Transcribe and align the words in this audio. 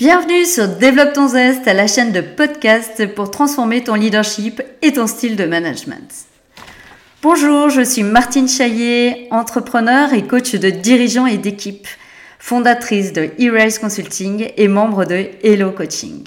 Bienvenue 0.00 0.46
sur 0.46 0.66
Développe 0.66 1.12
ton 1.12 1.28
Zest, 1.28 1.66
la 1.66 1.86
chaîne 1.86 2.10
de 2.10 2.22
podcast 2.22 3.06
pour 3.14 3.30
transformer 3.30 3.84
ton 3.84 3.96
leadership 3.96 4.62
et 4.80 4.94
ton 4.94 5.06
style 5.06 5.36
de 5.36 5.44
management. 5.44 6.10
Bonjour, 7.20 7.68
je 7.68 7.82
suis 7.82 8.02
Martine 8.02 8.48
Chaillet, 8.48 9.28
entrepreneur 9.30 10.14
et 10.14 10.26
coach 10.26 10.54
de 10.54 10.70
dirigeants 10.70 11.26
et 11.26 11.36
d'équipes, 11.36 11.86
fondatrice 12.38 13.12
de 13.12 13.28
E-Rise 13.38 13.78
Consulting 13.78 14.50
et 14.56 14.68
membre 14.68 15.04
de 15.04 15.26
Hello 15.42 15.70
Coaching. 15.70 16.26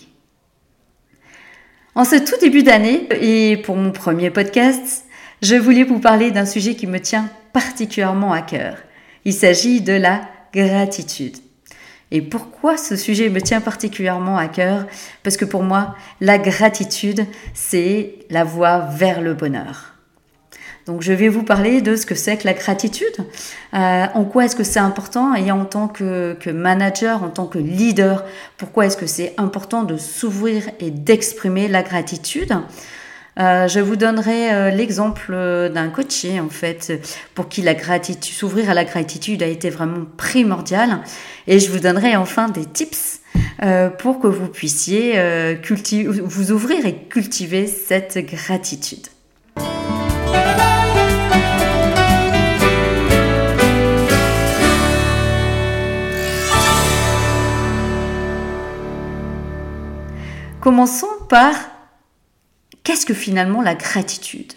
En 1.95 2.05
ce 2.05 2.17
tout 2.17 2.37
début 2.39 2.61
d'année, 2.61 3.07
et 3.21 3.57
pour 3.57 3.75
mon 3.75 3.91
premier 3.91 4.29
podcast, 4.29 5.05
je 5.41 5.55
voulais 5.55 5.83
vous 5.83 5.97
parler 5.97 6.29
d'un 6.29 6.45
sujet 6.45 6.75
qui 6.75 6.85
me 6.85 6.99
tient 6.99 7.27
particulièrement 7.53 8.33
à 8.33 8.43
cœur. 8.43 8.77
Il 9.25 9.33
s'agit 9.33 9.81
de 9.81 9.93
la 9.93 10.21
gratitude. 10.53 11.37
Et 12.13 12.21
pourquoi 12.21 12.77
ce 12.77 12.95
sujet 12.95 13.29
me 13.29 13.41
tient 13.41 13.59
particulièrement 13.59 14.37
à 14.37 14.47
cœur? 14.47 14.85
Parce 15.23 15.35
que 15.35 15.45
pour 15.45 15.63
moi, 15.63 15.95
la 16.21 16.37
gratitude, 16.37 17.25
c'est 17.55 18.13
la 18.29 18.43
voie 18.43 18.77
vers 18.77 19.19
le 19.19 19.33
bonheur. 19.33 19.95
Donc 20.85 21.01
je 21.01 21.11
vais 21.11 21.27
vous 21.27 21.43
parler 21.43 21.81
de 21.81 21.95
ce 21.95 22.05
que 22.05 22.13
c'est 22.13 22.37
que 22.37 22.45
la 22.45 22.53
gratitude, 22.53 23.15
euh, 23.73 24.05
en 24.13 24.25
quoi 24.25 24.45
est-ce 24.45 24.55
que 24.55 24.63
c'est 24.63 24.79
important? 24.79 25.33
Et 25.33 25.51
en 25.51 25.65
tant 25.65 25.87
que, 25.87 26.37
que, 26.39 26.51
manager, 26.51 27.23
en 27.23 27.29
tant 27.29 27.47
que 27.47 27.57
leader, 27.57 28.23
pourquoi 28.57 28.85
est-ce 28.85 28.97
que 28.97 29.07
c'est 29.07 29.33
important 29.37 29.81
de 29.83 29.97
s'ouvrir 29.97 30.69
et 30.79 30.91
d'exprimer 30.91 31.67
la 31.67 31.81
gratitude? 31.81 32.53
Euh, 33.39 33.67
je 33.67 33.79
vous 33.79 33.95
donnerai 33.95 34.53
euh, 34.53 34.69
l'exemple 34.69 35.31
euh, 35.33 35.67
d'un 35.67 35.89
coaché 35.89 36.39
en 36.39 36.49
fait 36.49 36.93
pour 37.33 37.49
qui 37.49 37.63
la 37.63 37.73
gratitude, 37.73 38.31
s'ouvrir 38.31 38.69
à 38.69 38.75
la 38.75 38.83
gratitude 38.83 39.41
a 39.41 39.47
été 39.47 39.69
vraiment 39.69 40.05
primordial. 40.17 40.99
Et 41.47 41.59
je 41.59 41.71
vous 41.71 41.79
donnerai 41.79 42.15
enfin 42.15 42.49
des 42.49 42.65
tips 42.65 43.21
pour 43.97 44.19
que 44.19 44.27
vous 44.27 44.47
puissiez 44.47 45.15
vous 46.23 46.51
ouvrir 46.51 46.85
et 46.85 46.95
cultiver 46.95 47.65
cette 47.67 48.17
gratitude. 48.17 49.07
Commençons 60.59 61.07
par 61.29 61.72
Qu'est-ce 62.83 63.05
que 63.05 63.13
finalement 63.13 63.61
la 63.61 63.75
gratitude? 63.75 64.53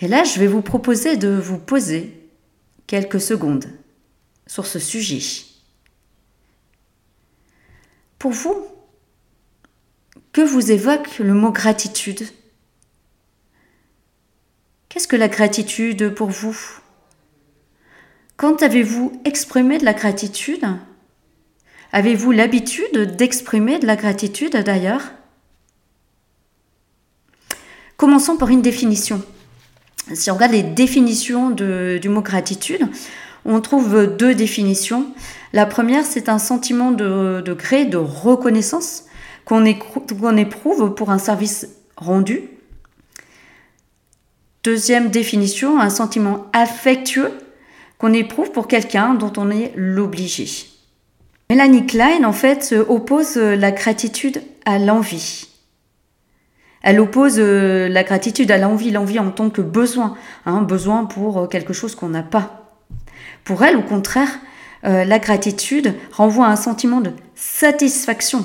Et 0.00 0.08
là, 0.08 0.24
je 0.24 0.38
vais 0.40 0.46
vous 0.46 0.62
proposer 0.62 1.16
de 1.16 1.28
vous 1.28 1.58
poser 1.58 2.18
quelques 2.86 3.20
secondes 3.20 3.66
sur 4.46 4.66
ce 4.66 4.78
sujet. 4.78 5.20
Pour 8.18 8.32
vous, 8.32 8.66
que 10.32 10.40
vous 10.40 10.70
évoque 10.70 11.18
le 11.18 11.34
mot 11.34 11.52
gratitude? 11.52 12.26
Qu'est-ce 14.88 15.08
que 15.08 15.16
la 15.16 15.28
gratitude 15.28 16.14
pour 16.14 16.30
vous? 16.30 16.56
Quand 18.36 18.62
avez-vous 18.62 19.20
exprimé 19.24 19.78
de 19.78 19.84
la 19.84 19.92
gratitude? 19.92 20.64
Avez-vous 21.92 22.32
l'habitude 22.32 23.16
d'exprimer 23.16 23.78
de 23.78 23.86
la 23.86 23.96
gratitude 23.96 24.56
d'ailleurs? 24.56 25.12
Commençons 28.00 28.38
par 28.38 28.48
une 28.48 28.62
définition. 28.62 29.20
Si 30.14 30.30
on 30.30 30.34
regarde 30.34 30.52
les 30.52 30.62
définitions 30.62 31.50
du 31.50 32.08
mot 32.08 32.22
gratitude, 32.22 32.88
on 33.44 33.60
trouve 33.60 34.16
deux 34.16 34.34
définitions. 34.34 35.08
La 35.52 35.66
première, 35.66 36.06
c'est 36.06 36.30
un 36.30 36.38
sentiment 36.38 36.92
de, 36.92 37.42
de 37.44 37.52
gré, 37.52 37.84
de 37.84 37.98
reconnaissance 37.98 39.04
qu'on 39.44 39.66
éprouve 39.66 40.94
pour 40.94 41.10
un 41.10 41.18
service 41.18 41.68
rendu. 41.98 42.44
Deuxième 44.64 45.10
définition, 45.10 45.78
un 45.78 45.90
sentiment 45.90 46.46
affectueux 46.54 47.32
qu'on 47.98 48.14
éprouve 48.14 48.50
pour 48.50 48.66
quelqu'un 48.66 49.12
dont 49.12 49.32
on 49.36 49.50
est 49.50 49.74
l'obligé. 49.76 50.48
Mélanie 51.50 51.84
Klein, 51.84 52.24
en 52.24 52.32
fait, 52.32 52.74
oppose 52.88 53.36
la 53.36 53.72
gratitude 53.72 54.40
à 54.64 54.78
l'envie. 54.78 55.49
Elle 56.82 57.00
oppose 57.00 57.36
euh, 57.38 57.88
la 57.88 58.04
gratitude 58.04 58.50
à 58.50 58.58
l'envie, 58.58 58.90
l'envie 58.90 59.18
en 59.18 59.30
tant 59.30 59.50
que 59.50 59.60
besoin, 59.60 60.16
hein, 60.46 60.62
besoin 60.62 61.04
pour 61.04 61.38
euh, 61.38 61.46
quelque 61.46 61.72
chose 61.72 61.94
qu'on 61.94 62.08
n'a 62.08 62.22
pas. 62.22 62.74
Pour 63.44 63.62
elle, 63.64 63.76
au 63.76 63.82
contraire, 63.82 64.30
euh, 64.84 65.04
la 65.04 65.18
gratitude 65.18 65.94
renvoie 66.12 66.46
à 66.46 66.50
un 66.50 66.56
sentiment 66.56 67.00
de 67.00 67.12
satisfaction 67.34 68.44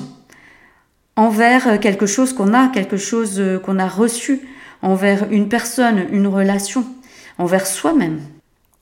envers 1.16 1.80
quelque 1.80 2.04
chose 2.04 2.34
qu'on 2.34 2.52
a, 2.52 2.68
quelque 2.68 2.98
chose 2.98 3.42
qu'on 3.64 3.78
a 3.78 3.88
reçu, 3.88 4.42
envers 4.82 5.32
une 5.32 5.48
personne, 5.48 6.06
une 6.12 6.26
relation, 6.26 6.84
envers 7.38 7.66
soi-même. 7.66 8.20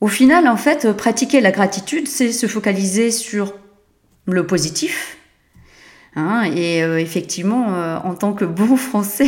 Au 0.01 0.09
final, 0.09 0.49
en 0.49 0.57
fait, 0.57 0.91
pratiquer 0.91 1.39
la 1.39 1.51
gratitude, 1.51 2.09
c'est 2.09 2.33
se 2.33 2.47
focaliser 2.47 3.09
sur 3.09 3.53
le 4.25 4.45
positif, 4.45 5.17
Hein, 6.17 6.43
et 6.55 6.81
euh, 6.81 6.97
effectivement, 6.97 7.73
euh, 7.75 7.97
en 7.97 8.15
tant 8.15 8.33
que 8.33 8.45
bon 8.45 8.77
français, 8.77 9.27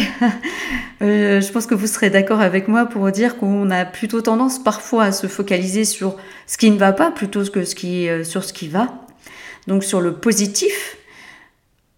euh, 1.01 1.41
je 1.41 1.51
pense 1.51 1.65
que 1.65 1.75
vous 1.75 1.87
serez 1.87 2.09
d'accord 2.09 2.39
avec 2.39 2.69
moi 2.69 2.85
pour 2.85 3.11
dire 3.11 3.37
qu'on 3.37 3.69
a 3.69 3.83
plutôt 3.83 4.21
tendance 4.21 4.63
parfois 4.63 5.05
à 5.05 5.11
se 5.11 5.27
focaliser 5.27 5.83
sur 5.83 6.15
ce 6.45 6.57
qui 6.57 6.71
ne 6.71 6.77
va 6.77 6.93
pas 6.93 7.11
plutôt 7.11 7.43
que 7.43 7.63
sur 8.23 8.43
ce 8.43 8.53
qui 8.53 8.67
va. 8.69 8.87
Donc 9.67 9.83
sur 9.83 9.99
le 9.99 10.13
positif, 10.13 10.97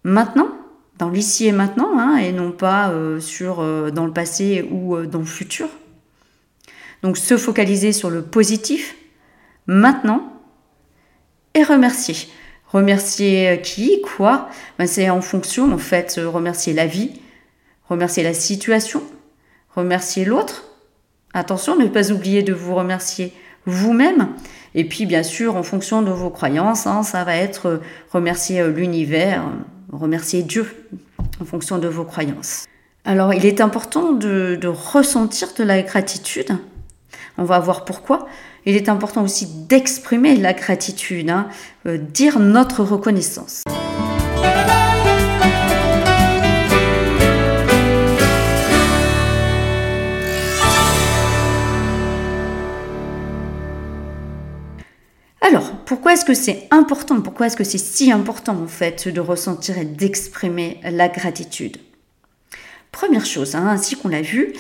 maintenant, 0.03 0.49
dans 0.97 1.09
l'ici 1.09 1.45
et 1.45 1.51
maintenant, 1.51 1.99
hein, 1.99 2.17
et 2.17 2.31
non 2.31 2.51
pas 2.51 2.91
sur 3.19 3.57
dans 3.91 4.05
le 4.07 4.11
passé 4.11 4.67
ou 4.71 4.97
dans 5.05 5.19
le 5.19 5.25
futur. 5.25 5.67
Donc 7.03 7.17
se 7.17 7.37
focaliser 7.37 7.93
sur 7.93 8.09
le 8.09 8.23
positif, 8.23 8.95
maintenant, 9.67 10.33
et 11.53 11.61
remercier. 11.61 12.15
Remercier 12.71 13.49
euh, 13.49 13.55
qui, 13.57 14.01
quoi? 14.01 14.47
Ben, 14.77 14.87
C'est 14.87 15.09
en 15.09 15.21
fonction, 15.21 15.71
en 15.73 15.77
fait, 15.77 16.15
euh, 16.17 16.29
remercier 16.29 16.73
la 16.73 16.85
vie, 16.85 17.19
remercier 17.87 18.23
la 18.23 18.33
situation, 18.33 19.01
remercier 19.75 20.23
l'autre. 20.23 20.65
Attention, 21.33 21.75
ne 21.75 21.87
pas 21.87 22.11
oublier 22.11 22.43
de 22.43 22.53
vous 22.53 22.75
remercier 22.75 23.33
vous-même. 23.65 24.29
Et 24.75 24.85
puis, 24.85 25.07
bien 25.07 25.23
sûr, 25.23 25.55
en 25.55 25.63
fonction 25.63 26.03
de 26.03 26.11
vos 26.11 26.29
croyances, 26.29 26.85
hein, 26.85 27.01
ça 27.01 27.23
va 27.23 27.35
être 27.35 27.65
euh, 27.67 27.77
remercier 28.11 28.65
l'univers, 28.67 29.43
remercier 29.91 30.43
Dieu, 30.43 30.67
en 31.41 31.45
fonction 31.45 31.79
de 31.79 31.87
vos 31.87 32.03
croyances. 32.03 32.65
Alors, 33.03 33.33
il 33.33 33.45
est 33.45 33.61
important 33.61 34.11
de, 34.11 34.57
de 34.61 34.67
ressentir 34.67 35.49
de 35.57 35.63
la 35.63 35.81
gratitude. 35.81 36.55
On 37.39 37.45
va 37.45 37.57
voir 37.57 37.85
pourquoi 37.85 38.27
il 38.65 38.75
est 38.75 38.89
important 38.89 39.23
aussi 39.23 39.47
d'exprimer 39.67 40.35
la 40.35 40.53
gratitude, 40.53 41.29
hein, 41.29 41.47
euh, 41.85 41.97
dire 41.97 42.39
notre 42.39 42.83
reconnaissance. 42.83 43.63
Alors, 55.41 55.71
pourquoi 55.85 56.13
est-ce 56.13 56.25
que 56.25 56.35
c'est 56.35 56.67
important 56.69 57.21
Pourquoi 57.21 57.47
est-ce 57.47 57.57
que 57.57 57.63
c'est 57.63 57.79
si 57.79 58.11
important 58.11 58.55
en 58.61 58.67
fait 58.67 59.07
de 59.07 59.19
ressentir 59.19 59.79
et 59.79 59.85
d'exprimer 59.85 60.79
la 60.83 61.07
gratitude? 61.07 61.77
Première 62.91 63.25
chose, 63.25 63.55
hein, 63.55 63.65
ainsi 63.67 63.95
qu'on 63.95 64.09
l'a 64.09 64.21
vu, 64.21 64.53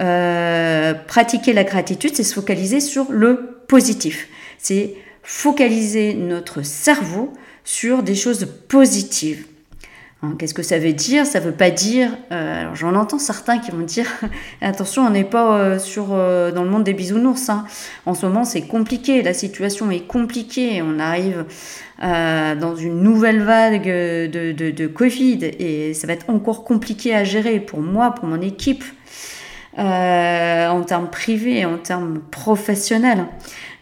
euh, 0.00 0.92
pratiquer 0.94 1.52
la 1.52 1.64
gratitude, 1.64 2.14
c'est 2.14 2.22
se 2.22 2.34
focaliser 2.34 2.80
sur 2.80 3.10
le 3.10 3.60
positif. 3.66 4.28
C'est 4.58 4.94
focaliser 5.22 6.14
notre 6.14 6.62
cerveau 6.62 7.32
sur 7.64 8.02
des 8.02 8.14
choses 8.14 8.46
positives. 8.68 9.46
Hein, 10.22 10.34
qu'est-ce 10.38 10.54
que 10.54 10.62
ça 10.62 10.78
veut 10.78 10.92
dire? 10.92 11.24
Ça 11.24 11.40
veut 11.40 11.52
pas 11.52 11.70
dire. 11.70 12.10
Euh, 12.30 12.66
j'en 12.74 12.94
entends 12.94 13.18
certains 13.18 13.58
qui 13.58 13.70
vont 13.70 13.84
dire 13.84 14.06
attention, 14.60 15.06
on 15.06 15.10
n'est 15.10 15.24
pas 15.24 15.58
euh, 15.58 16.52
dans 16.52 16.62
le 16.62 16.70
monde 16.70 16.84
des 16.84 16.94
bisounours. 16.94 17.48
Hein. 17.48 17.64
En 18.04 18.14
ce 18.14 18.26
moment, 18.26 18.44
c'est 18.44 18.62
compliqué. 18.62 19.22
La 19.22 19.34
situation 19.34 19.90
est 19.90 20.06
compliquée. 20.06 20.82
On 20.82 20.98
arrive 20.98 21.44
dans 22.02 22.76
une 22.76 23.00
nouvelle 23.00 23.42
vague 23.42 23.86
de, 23.86 24.86
Covid 24.86 25.38
et 25.42 25.94
ça 25.94 26.06
va 26.06 26.12
être 26.12 26.28
encore 26.28 26.64
compliqué 26.64 27.14
à 27.14 27.24
gérer 27.24 27.58
pour 27.58 27.80
moi, 27.80 28.10
pour 28.10 28.26
mon 28.26 28.42
équipe. 28.42 28.84
Euh, 29.78 30.68
en 30.68 30.82
termes 30.84 31.10
privés, 31.10 31.66
en 31.66 31.76
termes 31.76 32.20
professionnels. 32.30 33.26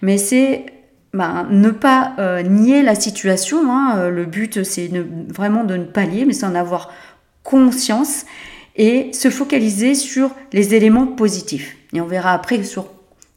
Mais 0.02 0.19
c'est 0.19 0.67
ben, 1.12 1.46
ne 1.49 1.70
pas 1.70 2.14
euh, 2.19 2.43
nier 2.43 2.82
la 2.82 2.96
situation. 2.96 3.70
Hein. 3.70 3.99
Euh, 3.99 4.11
le 4.11 4.25
but, 4.25 4.64
c'est 4.64 4.91
vraiment 5.29 5.62
de 5.62 5.76
ne 5.76 5.85
pas 5.85 6.05
lier, 6.05 6.25
mais 6.25 6.32
c'est 6.32 6.46
en 6.46 6.56
avoir 6.56 6.93
conscience 7.44 8.25
et 8.75 9.12
se 9.12 9.31
focaliser 9.31 9.94
sur 9.94 10.32
les 10.52 10.75
éléments 10.75 11.06
positifs. 11.06 11.76
Et 11.93 12.00
on 12.00 12.06
verra 12.06 12.32
après 12.32 12.64
sur 12.64 12.88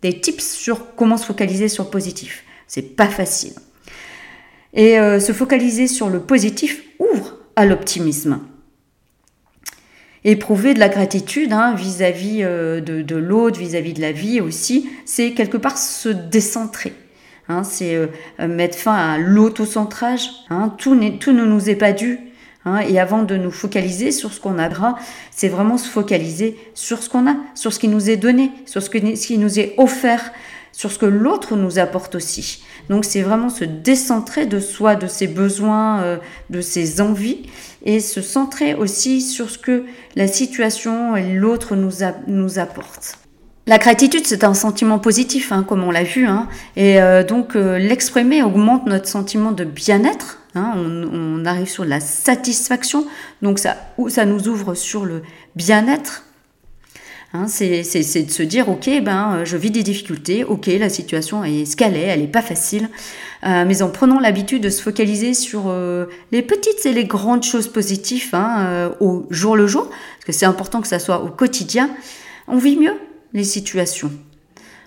des 0.01 0.19
tips 0.19 0.55
sur 0.55 0.95
comment 0.95 1.17
se 1.17 1.27
focaliser 1.27 1.67
sur 1.67 1.83
le 1.83 1.89
positif. 1.91 2.43
C'est 2.65 2.95
pas 2.95 3.07
facile. 3.07 3.53
Et 4.73 4.97
se 4.97 5.31
focaliser 5.31 5.87
sur 5.87 6.09
le 6.09 6.19
positif 6.19 6.83
ouvre 6.99 7.37
à 7.55 7.65
l'optimisme. 7.65 8.39
Éprouver 10.23 10.73
de 10.73 10.79
la 10.79 10.89
gratitude 10.89 11.53
hein, 11.53 11.73
vis-à-vis 11.75 12.43
de, 12.43 13.01
de 13.01 13.15
l'autre, 13.15 13.59
vis-à-vis 13.59 13.93
de 13.93 14.01
la 14.01 14.11
vie 14.11 14.41
aussi, 14.41 14.89
c'est 15.05 15.31
quelque 15.31 15.57
part 15.57 15.77
se 15.77 16.09
décentrer. 16.09 16.93
Hein, 17.49 17.63
c'est 17.63 17.95
euh, 17.95 18.07
mettre 18.47 18.77
fin 18.77 18.93
à 18.93 19.17
l'autocentrage. 19.17 20.29
Hein, 20.49 20.73
tout, 20.77 20.99
tout, 21.19 21.31
ne 21.31 21.45
nous 21.45 21.69
est 21.69 21.75
pas 21.75 21.93
dû. 21.93 22.19
Hein, 22.65 22.79
et 22.79 22.99
avant 22.99 23.23
de 23.23 23.37
nous 23.37 23.51
focaliser 23.51 24.11
sur 24.11 24.33
ce 24.33 24.41
qu'on 24.41 24.59
a, 24.59 24.69
c'est 25.31 25.47
vraiment 25.47 25.77
se 25.77 25.89
focaliser 25.89 26.57
sur 26.73 27.01
ce 27.01 27.09
qu'on 27.09 27.27
a, 27.29 27.35
sur 27.55 27.71
ce 27.71 27.79
qui 27.79 27.87
nous 27.87 28.09
est 28.09 28.17
donné, 28.17 28.51
sur 28.65 28.81
ce, 28.81 28.89
qui 28.89 29.37
nous 29.37 29.59
est 29.59 29.73
offert, 29.77 30.33
sur 30.73 30.91
ce 30.91 30.99
que 30.99 31.05
l'autre 31.05 31.55
nous 31.55 31.79
apporte 31.79 32.15
aussi. 32.15 32.63
Donc 32.89 33.05
c'est 33.05 33.21
vraiment 33.21 33.49
se 33.49 33.63
décentrer 33.63 34.45
de 34.45 34.59
soi, 34.59 34.95
de 34.95 35.07
ses 35.07 35.27
besoins, 35.27 36.01
euh, 36.01 36.17
de 36.49 36.61
ses 36.61 37.01
envies, 37.01 37.43
et 37.85 37.99
se 37.99 38.21
centrer 38.21 38.73
aussi 38.73 39.21
sur 39.21 39.49
ce 39.49 39.57
que 39.57 39.85
la 40.15 40.27
situation 40.27 41.15
et 41.15 41.33
l'autre 41.33 41.75
nous, 41.75 41.91
nous 42.27 42.59
apporte. 42.59 43.17
La 43.67 43.77
gratitude, 43.79 44.25
c'est 44.25 44.45
un 44.45 44.53
sentiment 44.53 44.97
positif, 44.97 45.51
hein, 45.51 45.65
comme 45.67 45.83
on 45.83 45.91
l'a 45.91 46.03
vu, 46.03 46.25
hein, 46.25 46.47
et 46.77 47.01
euh, 47.01 47.23
donc 47.23 47.55
euh, 47.55 47.77
l'exprimer 47.77 48.41
augmente 48.41 48.85
notre 48.85 49.09
sentiment 49.09 49.51
de 49.51 49.65
bien-être. 49.65 50.39
Hein, 50.55 50.73
on, 50.75 51.45
arrive 51.45 51.69
sur 51.69 51.85
la 51.85 51.99
satisfaction, 51.99 53.05
donc 53.41 53.59
ça 53.59 54.25
nous 54.25 54.47
ouvre 54.47 54.73
sur 54.73 55.05
le 55.05 55.21
bien-être. 55.55 56.23
C'est 57.47 57.81
de 57.81 58.31
se 58.31 58.43
dire, 58.43 58.69
ok, 58.69 58.89
ben, 59.03 59.35
euh, 59.35 59.45
je 59.45 59.57
vis 59.57 59.71
des 59.71 59.83
difficultés, 59.83 60.43
ok, 60.43 60.67
la 60.67 60.89
situation 60.89 61.43
est 61.43 61.65
ce 61.65 61.75
qu'elle 61.75 61.95
est, 61.95 62.01
elle 62.01 62.21
n'est 62.21 62.27
pas 62.27 62.41
facile, 62.41 62.89
mais 63.43 63.81
en 63.81 63.89
prenant 63.89 64.19
l'habitude 64.19 64.63
de 64.63 64.69
se 64.69 64.81
focaliser 64.81 65.33
sur 65.33 65.73
les 66.31 66.41
petites 66.41 66.85
et 66.85 66.91
les 66.91 67.05
grandes 67.05 67.43
choses 67.43 67.67
positives 67.67 68.35
au 68.99 69.27
jour 69.29 69.55
le 69.55 69.67
jour, 69.67 69.87
parce 69.89 70.25
que 70.25 70.31
c'est 70.31 70.47
important 70.47 70.81
que 70.81 70.87
ça 70.87 70.99
soit 70.99 71.23
au 71.23 71.29
quotidien, 71.29 71.89
on 72.47 72.57
vit 72.57 72.77
mieux, 72.77 72.95
les 73.33 73.43
situations. 73.43 74.11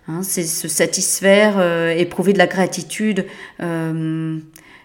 Hein, 0.09 0.23
c'est 0.23 0.45
se 0.45 0.67
satisfaire, 0.67 1.55
euh, 1.59 1.91
éprouver 1.91 2.33
de 2.33 2.39
la 2.39 2.47
gratitude 2.47 3.27
euh, 3.63 4.39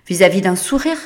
vis-à-vis 0.08 0.42
d'un 0.42 0.56
sourire 0.56 0.98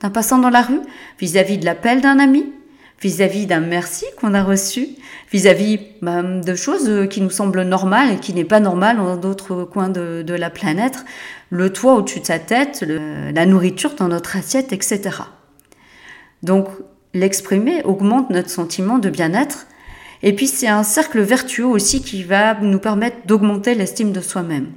d'un 0.00 0.10
passant 0.10 0.38
dans 0.38 0.50
la 0.50 0.62
rue, 0.62 0.78
vis-à-vis 1.18 1.58
de 1.58 1.64
l'appel 1.64 2.00
d'un 2.00 2.20
ami, 2.20 2.52
vis-à-vis 3.00 3.46
d'un 3.46 3.60
merci 3.60 4.04
qu'on 4.20 4.34
a 4.34 4.42
reçu, 4.42 4.88
vis-à-vis 5.30 5.78
bah, 6.02 6.22
de 6.22 6.54
choses 6.54 7.08
qui 7.08 7.20
nous 7.20 7.30
semblent 7.30 7.62
normales 7.62 8.12
et 8.12 8.16
qui 8.16 8.34
n'est 8.34 8.44
pas 8.44 8.60
normal 8.60 8.96
dans 8.96 9.16
d'autres 9.16 9.64
coins 9.64 9.88
de, 9.88 10.34
la 10.34 10.50
planète, 10.50 11.04
le 11.50 11.72
toit 11.72 11.94
au-dessus 11.94 12.20
de 12.20 12.26
sa 12.26 12.38
tête, 12.38 12.84
la 12.86 13.46
nourriture 13.46 13.94
dans 13.94 14.08
notre 14.08 14.36
assiette, 14.36 14.72
etc. 14.72 15.00
Donc 16.42 16.68
l'exprimer 17.14 17.82
augmente 17.84 18.30
notre 18.30 18.50
sentiment 18.50 18.98
de 18.98 19.10
bien-être 19.10 19.66
et 20.22 20.34
puis 20.34 20.46
c'est 20.46 20.68
un 20.68 20.82
cercle 20.82 21.20
vertueux 21.20 21.66
aussi 21.66 22.02
qui 22.02 22.24
va 22.24 22.54
nous 22.60 22.80
permettre 22.80 23.18
d'augmenter 23.26 23.74
l'estime 23.74 24.12
de 24.12 24.20
soi-même. 24.20 24.72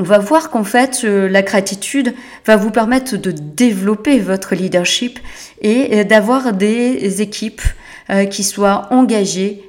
On 0.00 0.02
va 0.02 0.18
voir 0.18 0.48
qu'en 0.48 0.64
fait, 0.64 1.02
euh, 1.04 1.28
la 1.28 1.42
gratitude 1.42 2.14
va 2.46 2.56
vous 2.56 2.70
permettre 2.70 3.18
de 3.18 3.32
développer 3.32 4.18
votre 4.18 4.54
leadership 4.54 5.18
et 5.60 5.90
euh, 5.92 6.04
d'avoir 6.04 6.54
des 6.54 7.20
équipes 7.20 7.60
euh, 8.08 8.24
qui 8.24 8.42
soient 8.42 8.88
engagées, 8.90 9.62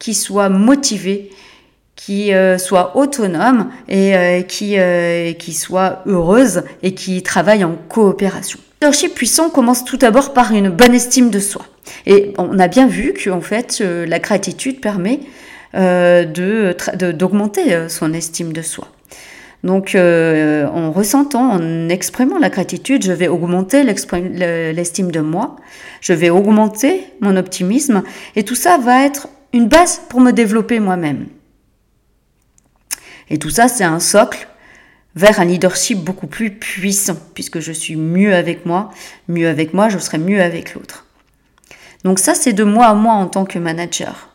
qui 0.00 0.14
soient 0.14 0.48
motivées 0.48 1.30
qui 1.94 2.34
euh, 2.34 2.58
soit 2.58 2.94
autonome 2.94 3.70
et 3.88 4.44
qui, 4.46 4.78
euh, 4.78 5.32
qui 5.32 5.54
soit 5.54 6.02
heureuse 6.04 6.62
et 6.82 6.92
qui 6.92 7.22
travaille 7.22 7.64
en 7.64 7.74
coopération. 7.88 8.58
Le 8.82 8.88
leadership 8.88 9.14
puissant 9.14 9.48
commence 9.48 9.82
tout 9.82 9.96
d'abord 9.96 10.34
par 10.34 10.52
une 10.52 10.68
bonne 10.68 10.94
estime 10.94 11.30
de 11.30 11.38
soi. 11.38 11.64
Et 12.04 12.34
on 12.36 12.58
a 12.58 12.68
bien 12.68 12.86
vu 12.86 13.14
que 13.14 13.30
en 13.30 13.40
fait, 13.40 13.80
la 13.80 14.18
gratitude 14.18 14.82
permet 14.82 15.20
d'augmenter 15.72 17.88
son 17.88 18.12
estime 18.12 18.52
de 18.52 18.60
soi. 18.60 18.88
Donc, 19.64 19.96
en 19.96 20.92
ressentant, 20.92 21.50
en 21.50 21.88
exprimant 21.88 22.38
la 22.38 22.50
gratitude, 22.50 23.04
je 23.04 23.12
vais 23.12 23.28
augmenter 23.28 23.82
l'estime 23.82 25.10
de 25.10 25.20
moi, 25.20 25.56
je 26.00 26.12
vais 26.12 26.30
augmenter 26.30 27.04
mon 27.20 27.36
optimisme, 27.36 28.02
et 28.36 28.44
tout 28.44 28.54
ça 28.54 28.78
va 28.78 29.04
être 29.04 29.28
une 29.52 29.68
base 29.68 30.00
pour 30.08 30.20
me 30.20 30.32
développer 30.32 30.78
moi-même. 30.78 31.26
Et 33.28 33.38
tout 33.38 33.50
ça, 33.50 33.66
c'est 33.66 33.84
un 33.84 33.98
socle 33.98 34.46
vers 35.16 35.40
un 35.40 35.46
leadership 35.46 35.98
beaucoup 35.98 36.26
plus 36.26 36.50
puissant, 36.50 37.16
puisque 37.34 37.58
je 37.58 37.72
suis 37.72 37.96
mieux 37.96 38.34
avec 38.34 38.66
moi, 38.66 38.90
mieux 39.28 39.48
avec 39.48 39.74
moi, 39.74 39.88
je 39.88 39.98
serai 39.98 40.18
mieux 40.18 40.42
avec 40.42 40.74
l'autre. 40.74 41.06
Donc 42.04 42.18
ça, 42.20 42.34
c'est 42.34 42.52
de 42.52 42.62
moi 42.62 42.86
à 42.86 42.94
moi 42.94 43.14
en 43.14 43.26
tant 43.26 43.46
que 43.46 43.58
manager. 43.58 44.28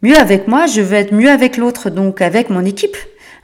Mieux 0.00 0.16
avec 0.16 0.46
moi, 0.46 0.66
je 0.66 0.80
vais 0.80 1.00
être 1.00 1.12
mieux 1.12 1.28
avec 1.28 1.56
l'autre, 1.56 1.90
donc 1.90 2.22
avec 2.22 2.48
mon 2.48 2.64
équipe. 2.64 2.96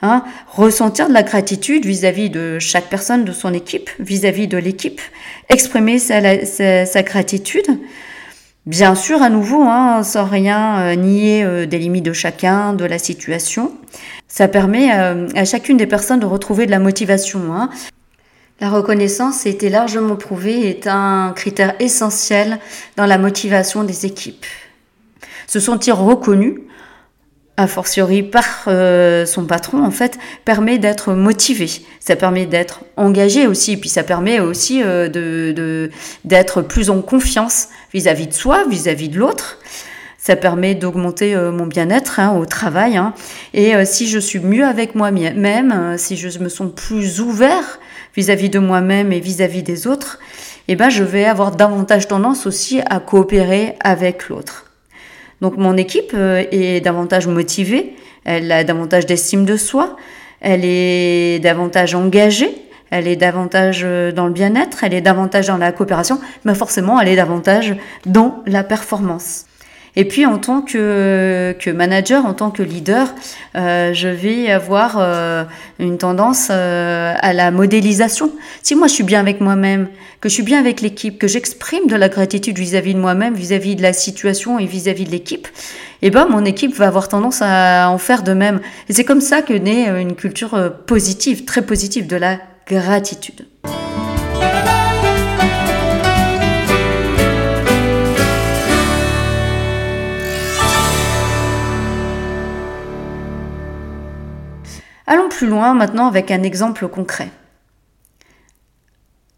Hein, 0.05 0.25
ressentir 0.49 1.09
de 1.09 1.15
la 1.15 1.23
gratitude 1.23 1.87
vis-à-vis 1.87 2.29
de 2.29 2.59
chaque 2.59 2.89
personne 2.91 3.25
de 3.25 3.31
son 3.31 3.55
équipe, 3.55 3.89
vis-à-vis 4.01 4.49
de 4.49 4.59
l'équipe, 4.59 5.01
exprimer 5.49 6.01
sa, 6.01 7.03
gratitude, 7.03 7.67
Bien 8.65 8.95
sûr, 8.95 9.23
à 9.23 9.29
nouveau, 9.29 9.63
hein, 9.63 10.05
sans 10.05 10.25
rien 10.25 10.79
euh, 10.79 10.95
nier 10.95 11.43
euh, 11.43 11.67
des 11.67 11.79
limites 11.81 12.05
de 12.05 12.13
chacun, 12.13 12.75
de 12.75 12.85
la 12.85 13.01
situation, 13.01 13.73
ça 14.29 14.47
permet 14.47 14.97
euh, 14.97 15.27
à 15.35 15.45
chacune 15.45 15.77
des 15.77 15.89
personnes 15.89 16.21
de 16.21 16.27
retrouver 16.27 16.67
de 16.67 16.71
la 16.71 16.79
motivation. 16.79 17.53
Hein. 17.53 17.71
La 18.61 18.71
reconnaissance, 18.71 19.47
été 19.47 19.69
largement 19.69 20.15
prouvé, 20.15 20.69
est 20.69 20.87
un 20.87 21.33
critère 21.35 21.75
essentiel 21.81 22.61
dans 22.97 23.06
la 23.06 23.19
motivation 23.19 23.82
des 23.82 24.06
équipes. 24.06 24.47
Se 25.49 25.59
sentir 25.59 25.99
reconnu, 25.99 26.61
a 27.56 27.67
fortiori 27.67 28.23
par 28.23 28.44
euh, 28.67 29.27
son 29.27 29.44
patron, 29.44 29.85
en 29.85 29.91
fait, 29.91 30.19
permet 30.44 30.79
d'être 30.79 31.13
motivé. 31.13 31.71
Ça 32.01 32.17
permet 32.17 32.47
d'être 32.47 32.81
engagé 32.97 33.47
aussi, 33.47 33.77
puis 33.77 33.89
ça 33.89 34.03
permet 34.03 34.41
aussi 34.41 34.82
euh, 34.82 35.09
de 35.09 35.91
d'être 36.25 36.63
plus 36.63 36.89
en 36.89 37.03
confiance 37.03 37.69
vis-à-vis 37.93 38.27
de 38.27 38.32
soi, 38.32 38.65
vis-à-vis 38.69 39.11
de 39.11 39.19
l'autre. 39.19 39.59
Ça 40.17 40.37
permet 40.37 40.75
d'augmenter 40.75 41.35
euh, 41.35 41.51
mon 41.51 41.67
bien-être 41.67 42.21
hein, 42.21 42.32
au 42.32 42.47
travail. 42.47 42.97
Hein. 42.97 43.13
Et 43.53 43.73
si 43.85 44.09
je 44.09 44.19
suis 44.19 44.41
mieux 44.41 44.65
avec 44.65 44.94
moi-même, 44.94 45.97
si 45.99 46.17
je 46.17 46.39
me 46.39 46.49
sens 46.49 46.71
plus 46.75 47.21
ouvert 47.21 47.81
vis-à-vis 48.17 48.49
de 48.49 48.59
moi-même 48.59 49.13
et 49.13 49.21
vis-à-vis 49.21 49.63
des 49.63 49.87
autres, 49.87 50.19
eh 50.69 50.77
ben, 50.77 50.89
je 50.89 51.03
vais 51.03 51.25
avoir 51.25 51.51
davantage 51.51 52.09
tendance 52.09 52.47
aussi 52.47 52.81
à 52.89 53.01
coopérer 53.01 53.75
avec 53.81 54.29
l'autre. 54.29 54.71
Donc 55.43 55.56
mon 55.56 55.77
équipe 55.77 56.13
euh, 56.15 56.44
est 56.53 56.81
davantage 56.81 57.27
motivée, 57.27 57.96
elle 58.25 58.51
a 58.53 58.63
davantage 58.63 59.06
d'estime 59.06 59.44
de 59.44 59.56
soi, 59.56 59.96
elle 60.41 60.65
est 60.65 61.41
davantage 61.41 61.96
engagée, 61.96 62.55
elle 62.91 63.08
est 63.08 63.17
davantage 63.17 63.81
euh, 63.84 64.13
dans 64.13 64.29
le 64.29 64.32
bien-être, 64.32 64.84
elle 64.84 64.94
est 64.94 65.01
davantage 65.01 65.49
dans 65.49 65.56
la 65.58 65.72
coopération, 65.72 66.20
mais 66.44 66.55
forcément 66.55 67.01
elle 67.01 67.08
est 67.08 67.17
davantage 67.17 67.75
dans 68.06 68.41
la 68.46 68.63
performance. 68.63 69.46
Et 69.94 70.06
puis 70.06 70.25
en 70.25 70.39
tant 70.39 70.63
que, 70.63 71.55
que 71.58 71.70
manager, 71.70 72.25
en 72.25 72.32
tant 72.32 72.51
que 72.51 72.63
leader, 72.63 73.15
euh, 73.56 73.93
je 73.93 74.08
vais 74.08 74.51
avoir 74.51 74.96
euh, 74.99 75.44
une 75.79 75.99
tendance 75.99 76.49
euh, 76.51 77.15
à 77.19 77.32
la 77.34 77.51
modélisation. 77.51 78.32
Si 78.63 78.75
moi 78.75 78.87
je 78.87 78.94
suis 78.94 79.05
bien 79.05 79.20
avec 79.20 79.43
moi-même, 79.43 79.89
que 80.22 80.31
je 80.31 80.34
suis 80.34 80.43
bien 80.43 80.58
avec 80.58 80.81
l'équipe, 80.81 81.19
que 81.19 81.27
j'exprime 81.27 81.89
de 81.89 81.96
la 81.96 82.08
gratitude 82.08 82.58
vis-à-vis 82.58 82.94
de 82.94 83.01
moi-même, 83.01 83.34
vis-à-vis 83.34 83.77
de 83.77 83.82
la 83.82 83.93
situation 83.93 84.58
et 84.58 84.65
vis-à-vis 84.65 85.05
de 85.05 85.11
l'équipe, 85.11 85.46
eh 86.01 86.11
ben 86.11 86.27
mon 86.27 86.44
équipe 86.46 86.75
va 86.75 86.87
avoir 86.87 87.08
tendance 87.08 87.43
à 87.43 87.91
en 87.91 87.99
faire 87.99 88.22
de 88.22 88.32
même. 88.32 88.61
Et 88.89 88.94
c'est 88.94 89.05
comme 89.05 89.20
ça 89.20 89.43
que 89.43 89.53
naît 89.53 89.89
une 90.01 90.15
culture 90.15 90.72
positive, 90.87 91.44
très 91.44 91.63
positive 91.63 92.06
de 92.06 92.17
la 92.17 92.39
gratitude. 92.67 93.46
Plus 105.43 105.51
loin 105.51 105.75
maintenant 105.75 106.06
avec 106.06 106.31
un 106.31 106.44
exemple 106.44 106.87
concret. 106.87 107.29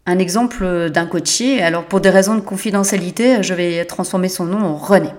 Un 0.05 0.19
exemple 0.19 0.91
d'un 0.91 1.07
coachier. 1.07 1.63
Alors 1.63 1.85
pour 1.85 1.99
des 1.99 2.11
raisons 2.11 2.35
de 2.35 2.41
confidentialité, 2.41 3.41
je 3.41 3.55
vais 3.55 3.83
transformer 3.85 4.29
son 4.29 4.45
nom 4.45 4.63
en 4.63 4.75
René. 4.75 5.09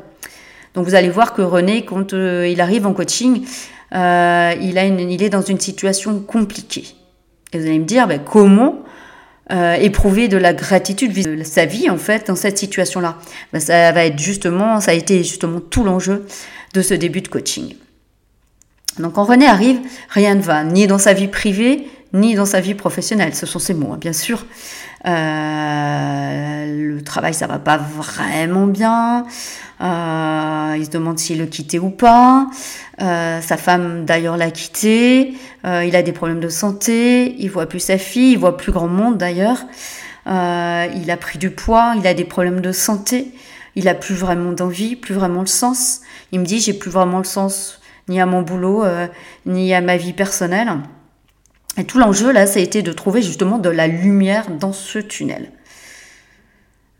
Donc 0.74 0.86
vous 0.86 0.94
allez 0.94 1.08
voir 1.08 1.32
que 1.32 1.42
René, 1.42 1.84
quand 1.84 2.12
euh, 2.12 2.46
il 2.46 2.60
arrive 2.60 2.86
en 2.86 2.92
coaching, 2.92 3.44
euh, 3.96 4.54
il, 4.60 4.78
a 4.78 4.86
il 4.86 5.22
est 5.24 5.28
dans 5.28 5.42
une 5.42 5.58
situation 5.58 6.20
compliquée. 6.20 6.86
Et 7.52 7.58
vous 7.58 7.66
allez 7.66 7.80
me 7.80 7.84
dire, 7.84 8.06
ben, 8.06 8.20
comment 8.24 8.84
euh, 9.50 9.74
éprouver 9.74 10.28
de 10.28 10.36
la 10.36 10.54
gratitude 10.54 11.10
vis 11.10 11.24
de 11.24 11.42
sa 11.42 11.64
vie 11.64 11.90
en 11.90 11.98
fait 11.98 12.28
dans 12.28 12.36
cette 12.36 12.58
situation-là? 12.58 13.16
Ben, 13.52 13.58
ça 13.58 13.90
va 13.90 14.04
être 14.04 14.20
justement, 14.20 14.80
ça 14.80 14.92
a 14.92 14.94
été 14.94 15.24
justement 15.24 15.58
tout 15.58 15.82
l'enjeu 15.82 16.26
de 16.74 16.80
ce 16.80 16.94
début 16.94 17.22
de 17.22 17.28
coaching. 17.28 17.74
Donc 18.98 19.14
quand 19.14 19.24
René 19.24 19.46
arrive, 19.46 19.80
rien 20.08 20.34
ne 20.34 20.40
va, 20.40 20.64
ni 20.64 20.86
dans 20.86 20.98
sa 20.98 21.12
vie 21.12 21.28
privée, 21.28 21.86
ni 22.12 22.34
dans 22.34 22.46
sa 22.46 22.60
vie 22.60 22.74
professionnelle. 22.74 23.34
Ce 23.34 23.46
sont 23.46 23.58
ses 23.58 23.74
mots, 23.74 23.92
hein, 23.92 23.98
bien 24.00 24.12
sûr. 24.12 24.46
Euh, 25.06 26.94
le 26.94 27.02
travail, 27.02 27.34
ça 27.34 27.46
va 27.46 27.58
pas 27.58 27.76
vraiment 27.76 28.66
bien. 28.66 29.26
Euh, 29.80 30.74
il 30.78 30.84
se 30.86 30.90
demande 30.90 31.18
s'il 31.18 31.38
le 31.38 31.46
quitter 31.46 31.78
ou 31.78 31.90
pas. 31.90 32.48
Euh, 33.02 33.40
sa 33.40 33.56
femme 33.56 34.04
d'ailleurs 34.04 34.36
l'a 34.36 34.50
quitté. 34.50 35.34
il 35.64 35.96
a 35.96 36.02
des 36.02 36.12
problèmes 36.12 36.40
de 36.40 36.48
santé. 36.48 37.36
Il 37.38 37.50
voit 37.50 37.66
plus 37.66 37.80
sa 37.80 37.98
fille. 37.98 38.32
Il 38.32 38.38
voit 38.38 38.56
plus 38.56 38.72
grand 38.72 38.88
monde 38.88 39.18
d'ailleurs. 39.18 39.58
il 40.26 41.10
a 41.10 41.16
pris 41.16 41.38
du 41.38 41.50
poids. 41.50 41.94
Il 41.98 42.06
a 42.06 42.14
des 42.14 42.24
problèmes 42.24 42.60
de 42.60 42.72
santé. 42.72 43.32
Il 43.74 43.88
a 43.88 43.94
plus 43.94 44.14
vraiment 44.14 44.52
d'envie, 44.52 44.96
plus 44.96 45.14
vraiment 45.14 45.40
le 45.40 45.46
sens. 45.46 46.00
Il 46.32 46.40
me 46.40 46.46
dit 46.46 46.60
j'ai 46.60 46.72
plus 46.72 46.90
vraiment 46.90 47.18
le 47.18 47.24
sens 47.24 47.78
ni 48.08 48.20
à 48.20 48.26
mon 48.26 48.42
boulot, 48.42 48.84
ni 49.46 49.74
à 49.74 49.80
ma 49.80 49.96
vie 49.96 50.12
personnelle. 50.12 50.68
Et 51.78 51.84
tout 51.84 51.98
l'enjeu, 51.98 52.32
là, 52.32 52.46
ça 52.46 52.58
a 52.58 52.62
été 52.62 52.82
de 52.82 52.92
trouver 52.92 53.22
justement 53.22 53.58
de 53.58 53.68
la 53.68 53.86
lumière 53.86 54.50
dans 54.50 54.72
ce 54.72 54.98
tunnel. 54.98 55.50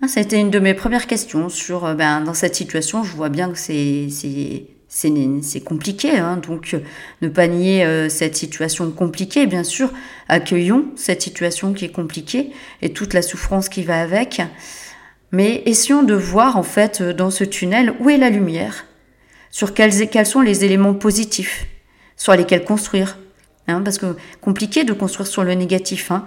Ah, 0.02 0.08
ça 0.08 0.20
a 0.20 0.22
été 0.22 0.36
une 0.36 0.50
de 0.50 0.58
mes 0.58 0.74
premières 0.74 1.06
questions 1.06 1.48
sur, 1.48 1.86
euh, 1.86 1.94
ben, 1.94 2.20
dans 2.20 2.34
cette 2.34 2.54
situation, 2.54 3.02
je 3.02 3.16
vois 3.16 3.30
bien 3.30 3.50
que 3.50 3.58
c'est, 3.58 4.08
c'est, 4.88 5.60
compliqué, 5.64 6.18
hein, 6.18 6.36
donc 6.36 6.74
euh, 6.74 6.80
ne 7.22 7.28
pas 7.28 7.46
nier 7.46 7.82
euh, 7.84 8.10
cette 8.10 8.36
situation 8.36 8.90
compliquée, 8.90 9.46
bien 9.46 9.64
sûr, 9.64 9.90
accueillons 10.28 10.84
cette 10.96 11.22
situation 11.22 11.72
qui 11.72 11.86
est 11.86 11.92
compliquée 11.92 12.52
et 12.82 12.92
toute 12.92 13.14
la 13.14 13.22
souffrance 13.22 13.70
qui 13.70 13.84
va 13.84 14.02
avec, 14.02 14.42
mais 15.32 15.62
essayons 15.64 16.02
de 16.02 16.14
voir 16.14 16.58
en 16.58 16.62
fait 16.62 17.02
dans 17.02 17.30
ce 17.30 17.44
tunnel 17.44 17.94
où 17.98 18.10
est 18.10 18.18
la 18.18 18.28
lumière, 18.28 18.85
sur 19.56 19.72
quels, 19.72 20.10
quels 20.10 20.26
sont 20.26 20.42
les 20.42 20.66
éléments 20.66 20.92
positifs 20.92 21.66
sur 22.14 22.34
lesquels 22.34 22.62
construire, 22.62 23.16
Hein, 23.68 23.80
parce 23.82 23.96
que 23.96 24.14
compliqué 24.42 24.84
de 24.84 24.92
construire 24.92 25.26
sur 25.26 25.42
le 25.44 25.54
négatif. 25.54 26.10
Hein. 26.10 26.26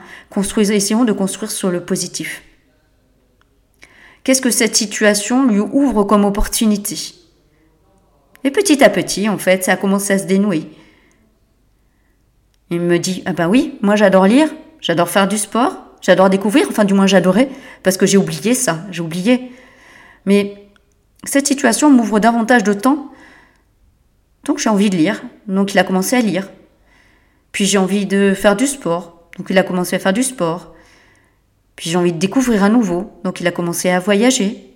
essayons 0.57 1.05
de 1.05 1.13
construire 1.13 1.51
sur 1.51 1.69
le 1.69 1.81
positif. 1.85 2.41
Qu'est-ce 4.23 4.41
que 4.41 4.49
cette 4.49 4.75
situation 4.75 5.45
lui 5.45 5.59
ouvre 5.59 6.05
comme 6.05 6.25
opportunité? 6.25 6.97
Et 8.43 8.49
petit 8.49 8.83
à 8.83 8.89
petit, 8.89 9.29
en 9.29 9.37
fait, 9.37 9.63
ça 9.63 9.73
a 9.73 9.77
commencé 9.77 10.13
à 10.13 10.17
se 10.17 10.25
dénouer. 10.25 10.63
Il 12.71 12.81
me 12.81 12.97
dit 12.97 13.21
Ah 13.27 13.33
ben 13.33 13.47
oui, 13.47 13.77
moi 13.83 13.95
j'adore 13.95 14.25
lire, 14.25 14.49
j'adore 14.81 15.07
faire 15.07 15.27
du 15.27 15.37
sport, 15.37 15.77
j'adore 16.01 16.31
découvrir, 16.31 16.65
enfin 16.67 16.83
du 16.83 16.95
moins 16.95 17.07
j'adorais, 17.07 17.49
parce 17.83 17.95
que 17.95 18.07
j'ai 18.07 18.17
oublié 18.17 18.55
ça, 18.55 18.79
j'ai 18.89 19.01
oublié. 19.01 19.51
Mais 20.25 20.65
cette 21.23 21.45
situation 21.45 21.91
m'ouvre 21.91 22.19
davantage 22.19 22.63
de 22.63 22.73
temps, 22.73 23.11
donc 24.45 24.59
j'ai 24.59 24.69
envie 24.69 24.89
de 24.89 24.97
lire. 24.97 25.21
Donc 25.47 25.73
il 25.73 25.79
a 25.79 25.83
commencé 25.83 26.15
à 26.15 26.21
lire. 26.21 26.49
Puis 27.51 27.65
j'ai 27.65 27.77
envie 27.77 28.05
de 28.05 28.33
faire 28.33 28.55
du 28.55 28.67
sport. 28.67 29.29
Donc 29.37 29.47
il 29.49 29.57
a 29.57 29.63
commencé 29.63 29.95
à 29.95 29.99
faire 29.99 30.13
du 30.13 30.23
sport. 30.23 30.73
Puis 31.75 31.89
j'ai 31.89 31.97
envie 31.97 32.13
de 32.13 32.19
découvrir 32.19 32.63
à 32.63 32.69
nouveau. 32.69 33.11
Donc 33.23 33.39
il 33.39 33.47
a 33.47 33.51
commencé 33.51 33.89
à 33.89 33.99
voyager. 33.99 34.73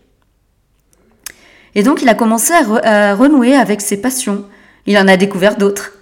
Et 1.75 1.83
donc 1.83 2.01
il 2.01 2.09
a 2.09 2.13
commencé 2.13 2.53
à, 2.53 3.15
renouer 3.15 3.55
avec 3.55 3.81
ses 3.81 3.99
passions. 3.99 4.45
Il 4.85 4.97
en 4.97 5.07
a 5.07 5.17
découvert 5.17 5.57
d'autres. 5.57 5.93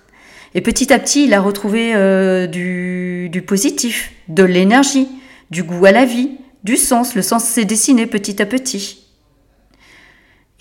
Et 0.54 0.62
petit 0.62 0.92
à 0.92 1.00
petit, 1.00 1.26
il 1.26 1.34
a 1.34 1.40
retrouvé 1.40 1.96
euh, 1.96 2.46
du, 2.46 3.30
du, 3.32 3.42
positif, 3.42 4.12
de 4.28 4.44
l'énergie, 4.44 5.08
du 5.50 5.64
goût 5.64 5.86
à 5.86 5.92
la 5.94 6.04
vie, 6.04 6.32
du 6.66 6.76
sens. 6.76 7.16
Le 7.16 7.22
sens 7.22 7.46
s'est 7.46 7.64
dessiné 7.64 8.06
petit 8.06 8.42
à 8.42 8.46
petit. 8.46 9.02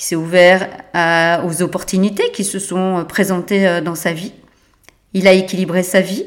Il 0.01 0.03
s'est 0.03 0.17
ouvert 0.17 0.67
à, 0.95 1.43
aux 1.45 1.61
opportunités 1.61 2.33
qui 2.33 2.43
se 2.43 2.59
sont 2.59 3.05
présentées 3.07 3.69
euh, 3.69 3.81
dans 3.83 3.95
sa 3.95 4.15
vie. 4.15 4.33
Il 5.13 5.29
a 5.29 5.33
équilibré 5.33 5.83
sa 5.83 6.01
vie, 6.01 6.25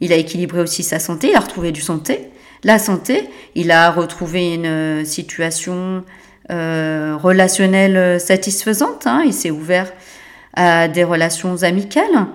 il 0.00 0.12
a 0.12 0.16
équilibré 0.16 0.60
aussi 0.60 0.84
sa 0.84 1.00
santé, 1.00 1.30
il 1.30 1.34
a 1.34 1.40
retrouvé 1.40 1.72
du 1.72 1.80
santé. 1.80 2.30
La 2.62 2.78
santé, 2.78 3.28
il 3.56 3.72
a 3.72 3.90
retrouvé 3.90 4.54
une 4.54 4.66
euh, 4.66 5.04
situation 5.04 6.04
euh, 6.50 7.16
relationnelle 7.20 8.20
satisfaisante, 8.20 9.06
hein. 9.06 9.22
il 9.26 9.34
s'est 9.34 9.50
ouvert 9.50 9.92
à 10.54 10.86
des 10.86 11.02
relations 11.02 11.62
amicales. 11.64 12.26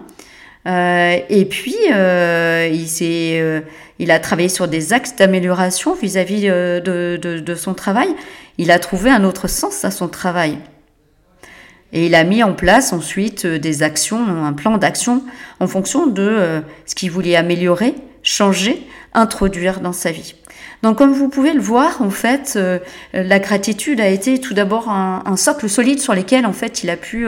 Euh, 0.68 1.18
et 1.30 1.46
puis, 1.46 1.78
il, 1.88 3.64
il 3.98 4.12
a 4.12 4.20
travaillé 4.20 4.50
sur 4.50 4.68
des 4.68 4.92
axes 4.92 5.16
d'amélioration 5.16 5.96
vis-à-vis 5.96 6.42
de 6.42 7.56
son 7.56 7.74
travail. 7.74 8.10
Il 8.60 8.72
a 8.72 8.78
trouvé 8.78 9.10
un 9.10 9.24
autre 9.24 9.48
sens 9.48 9.86
à 9.86 9.90
son 9.90 10.10
travail. 10.10 10.58
Et 11.94 12.08
il 12.08 12.14
a 12.14 12.26
mis 12.26 12.44
en 12.44 12.54
place 12.54 12.92
ensuite 12.92 13.46
euh, 13.46 13.58
des 13.58 13.84
actions, 13.84 14.22
un 14.28 14.52
plan 14.52 14.78
d'action 14.78 15.24
en 15.62 15.68
fonction 15.68 16.08
de 16.08 16.22
euh, 16.22 16.60
ce 16.86 16.94
qu'il 16.94 17.10
voulait 17.10 17.38
améliorer, 17.38 17.96
changer, 18.22 18.86
introduire 19.14 19.80
dans 19.80 19.94
sa 19.94 20.12
vie. 20.12 20.36
Donc 20.84 20.98
comme 20.98 21.14
vous 21.14 21.30
pouvez 21.30 21.54
le 21.54 21.62
voir, 21.62 22.02
en 22.02 22.10
fait, 22.10 22.56
euh, 22.58 22.80
la 23.14 23.40
gratitude 23.40 24.02
a 24.02 24.10
été 24.10 24.42
tout 24.42 24.54
d'abord 24.54 24.90
un, 24.90 25.38
socle 25.38 25.70
solide 25.70 26.00
sur 26.00 26.14
lequel 26.14 26.46
en 26.46 26.54
fait 26.54 26.84
il 26.84 26.90
a 26.90 26.98
pu 26.98 27.28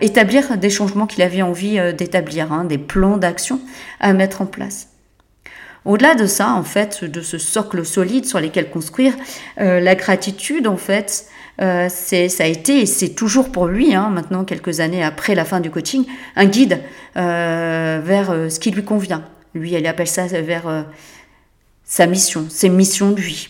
établir 0.00 0.56
des 0.56 0.70
changements 0.70 1.06
qu'il 1.06 1.22
avait 1.22 1.42
envie 1.42 1.78
d'établir, 1.94 2.52
hein, 2.52 2.64
des 2.64 2.78
plans 2.78 3.16
d'action 3.16 3.60
à 4.00 4.12
mettre 4.12 4.40
en 4.40 4.46
place. 4.46 4.91
Au-delà 5.84 6.14
de 6.14 6.26
ça, 6.26 6.52
en 6.52 6.62
fait, 6.62 7.04
de 7.04 7.20
ce 7.20 7.38
socle 7.38 7.84
solide 7.84 8.24
sur 8.24 8.40
lequel 8.40 8.70
construire, 8.70 9.14
la 9.56 9.94
gratitude, 9.96 10.68
en 10.68 10.76
fait, 10.76 11.26
euh, 11.60 11.88
ça 11.88 12.44
a 12.44 12.46
été, 12.46 12.80
et 12.80 12.86
c'est 12.86 13.10
toujours 13.10 13.52
pour 13.52 13.66
lui, 13.66 13.94
hein, 13.94 14.08
maintenant 14.08 14.44
quelques 14.44 14.80
années 14.80 15.04
après 15.04 15.34
la 15.34 15.44
fin 15.44 15.60
du 15.60 15.70
coaching, 15.70 16.04
un 16.34 16.46
guide 16.46 16.80
euh, 17.16 18.00
vers 18.02 18.30
euh, 18.30 18.48
ce 18.48 18.58
qui 18.58 18.70
lui 18.70 18.84
convient. 18.84 19.22
Lui, 19.54 19.74
elle 19.74 19.86
appelle 19.86 20.08
ça 20.08 20.26
vers 20.26 20.86
sa 21.84 22.06
mission, 22.06 22.46
ses 22.48 22.70
missions 22.70 23.10
de 23.10 23.20
vie. 23.20 23.48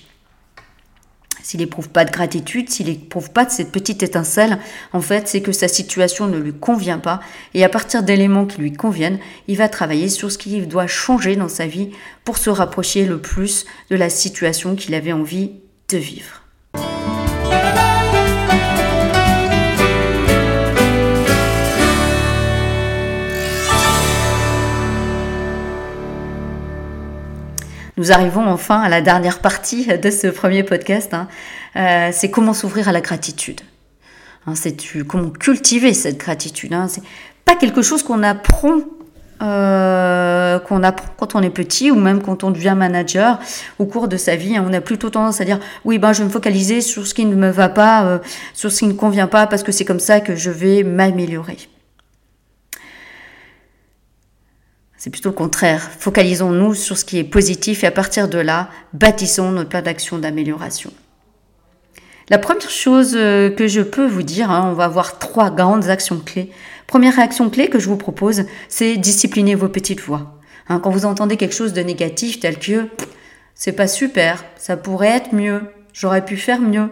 S'il 1.42 1.61
n'éprouve 1.61 1.88
pas 1.88 2.04
de 2.04 2.11
gratitude, 2.11 2.70
s'il 2.70 2.87
n'éprouve 2.87 3.30
pas 3.30 3.44
de 3.44 3.50
cette 3.50 3.72
petite 3.72 4.02
étincelle, 4.02 4.58
en 4.92 5.00
fait, 5.00 5.28
c'est 5.28 5.42
que 5.42 5.52
sa 5.52 5.68
situation 5.68 6.26
ne 6.26 6.38
lui 6.38 6.52
convient 6.52 6.99
pas. 6.99 7.20
Et 7.54 7.64
à 7.64 7.68
partir 7.68 8.02
d'éléments 8.02 8.46
qui 8.46 8.61
lui 8.61 8.72
conviennent, 8.72 9.18
il 9.49 9.56
va 9.56 9.68
travailler 9.68 10.08
sur 10.08 10.30
ce 10.30 10.38
qu'il 10.38 10.68
doit 10.68 10.87
changer 10.87 11.37
dans 11.37 11.49
sa 11.49 11.66
vie 11.66 11.90
pour 12.25 12.38
se 12.38 12.50
rapprocher 12.50 13.04
le 13.04 13.20
plus 13.20 13.66
de 13.90 13.96
la 13.96 14.11
situation 14.11 14.76
qu'il 14.76 14.94
avait 14.94 15.12
envie 15.12 15.52
de 15.88 15.99
vivre. 15.99 16.41
Nous 27.99 28.11
arrivons 28.11 28.46
enfin 28.46 28.80
à 28.80 28.88
la 28.88 29.02
dernière 29.02 29.40
partie 29.40 29.87
de 29.87 30.11
ce 30.11 30.26
premier 30.28 30.62
podcast. 30.62 31.12
Hein. 31.12 31.28
Euh, 31.76 32.08
c'est 32.12 32.30
comment 32.30 32.54
s'ouvrir 32.54 32.88
à 32.88 32.92
la 32.92 33.02
gratitude. 33.02 33.61
Hein, 34.46 34.54
c'est 34.54 34.76
comment 35.06 35.28
cultiver 35.28 35.92
cette 35.92 36.18
gratitude. 36.18 36.72
Hein. 36.72 36.88
C'est 36.88 37.02
pas 37.44 37.54
quelque 37.54 37.82
chose 37.82 38.02
qu'on 38.02 38.22
apprend. 38.22 38.78
Euh, 39.42 40.61
qu'on 40.61 40.84
apprend 40.84 41.08
quand 41.16 41.34
on 41.34 41.42
est 41.42 41.50
petit 41.50 41.90
ou 41.90 41.96
même 41.96 42.22
quand 42.22 42.44
on 42.44 42.52
devient 42.52 42.75
manager 42.76 43.40
au 43.80 43.87
cours 43.87 44.06
de 44.06 44.16
sa 44.16 44.37
vie. 44.37 44.56
On 44.61 44.72
a 44.72 44.80
plutôt 44.80 45.11
tendance 45.11 45.40
à 45.40 45.44
dire 45.44 45.58
oui 45.84 45.99
ben 45.99 46.12
je 46.12 46.18
vais 46.18 46.26
me 46.26 46.30
focaliser 46.30 46.80
sur 46.80 47.08
ce 47.08 47.12
qui 47.12 47.25
ne 47.25 47.34
me 47.34 47.50
va 47.50 47.68
pas, 47.68 48.04
euh, 48.04 48.18
sur 48.54 48.70
ce 48.70 48.78
qui 48.80 48.87
ne 48.87 48.92
convient 48.92 49.26
pas 49.26 49.49
parce 49.49 49.64
que 49.64 49.72
c'est 49.72 49.84
comme 49.84 49.99
ça 49.99 50.20
que 50.20 50.37
je 50.37 50.50
vais 50.50 50.84
m'améliorer. 50.84 51.58
C'est 55.02 55.11
plutôt 55.11 55.30
le 55.30 55.35
contraire. 55.35 55.90
Focalisons-nous 55.99 56.75
sur 56.75 56.97
ce 56.97 57.04
qui 57.04 57.18
est 57.18 57.25
positif 57.25 57.82
et 57.82 57.88
à 57.88 57.90
partir 57.90 58.28
de 58.28 58.38
là, 58.38 58.71
bâtissons 58.92 59.50
notre 59.50 59.68
plan 59.68 59.82
d'action 59.82 60.16
d'amélioration. 60.16 60.92
La 62.28 62.38
première 62.38 62.71
chose 62.71 63.14
euh, 63.16 63.50
que 63.50 63.66
je 63.66 63.80
peux 63.80 64.06
vous 64.06 64.23
dire, 64.23 64.52
hein, 64.52 64.68
on 64.71 64.75
va 64.75 64.85
avoir 64.85 65.18
trois 65.18 65.50
grandes 65.50 65.88
actions 65.88 66.21
clés. 66.21 66.52
Première 66.87 67.18
action 67.18 67.50
clé 67.50 67.66
que 67.66 67.80
je 67.80 67.88
vous 67.88 67.97
propose, 67.97 68.44
c'est 68.68 68.97
discipliner 68.97 69.56
vos 69.56 69.68
petites 69.68 70.00
voix. 70.00 70.38
Hein, 70.68 70.78
quand 70.78 70.90
vous 70.90 71.04
entendez 71.04 71.37
quelque 71.37 71.56
chose 71.56 71.73
de 71.73 71.82
négatif 71.82 72.38
tel 72.38 72.61
que 72.61 72.87
c'est 73.56 73.73
pas 73.73 73.88
super, 73.88 74.44
ça 74.56 74.76
pourrait 74.76 75.09
être 75.09 75.35
mieux, 75.35 75.62
j'aurais 75.92 76.25
pu 76.25 76.37
faire 76.37 76.61
mieux, 76.61 76.90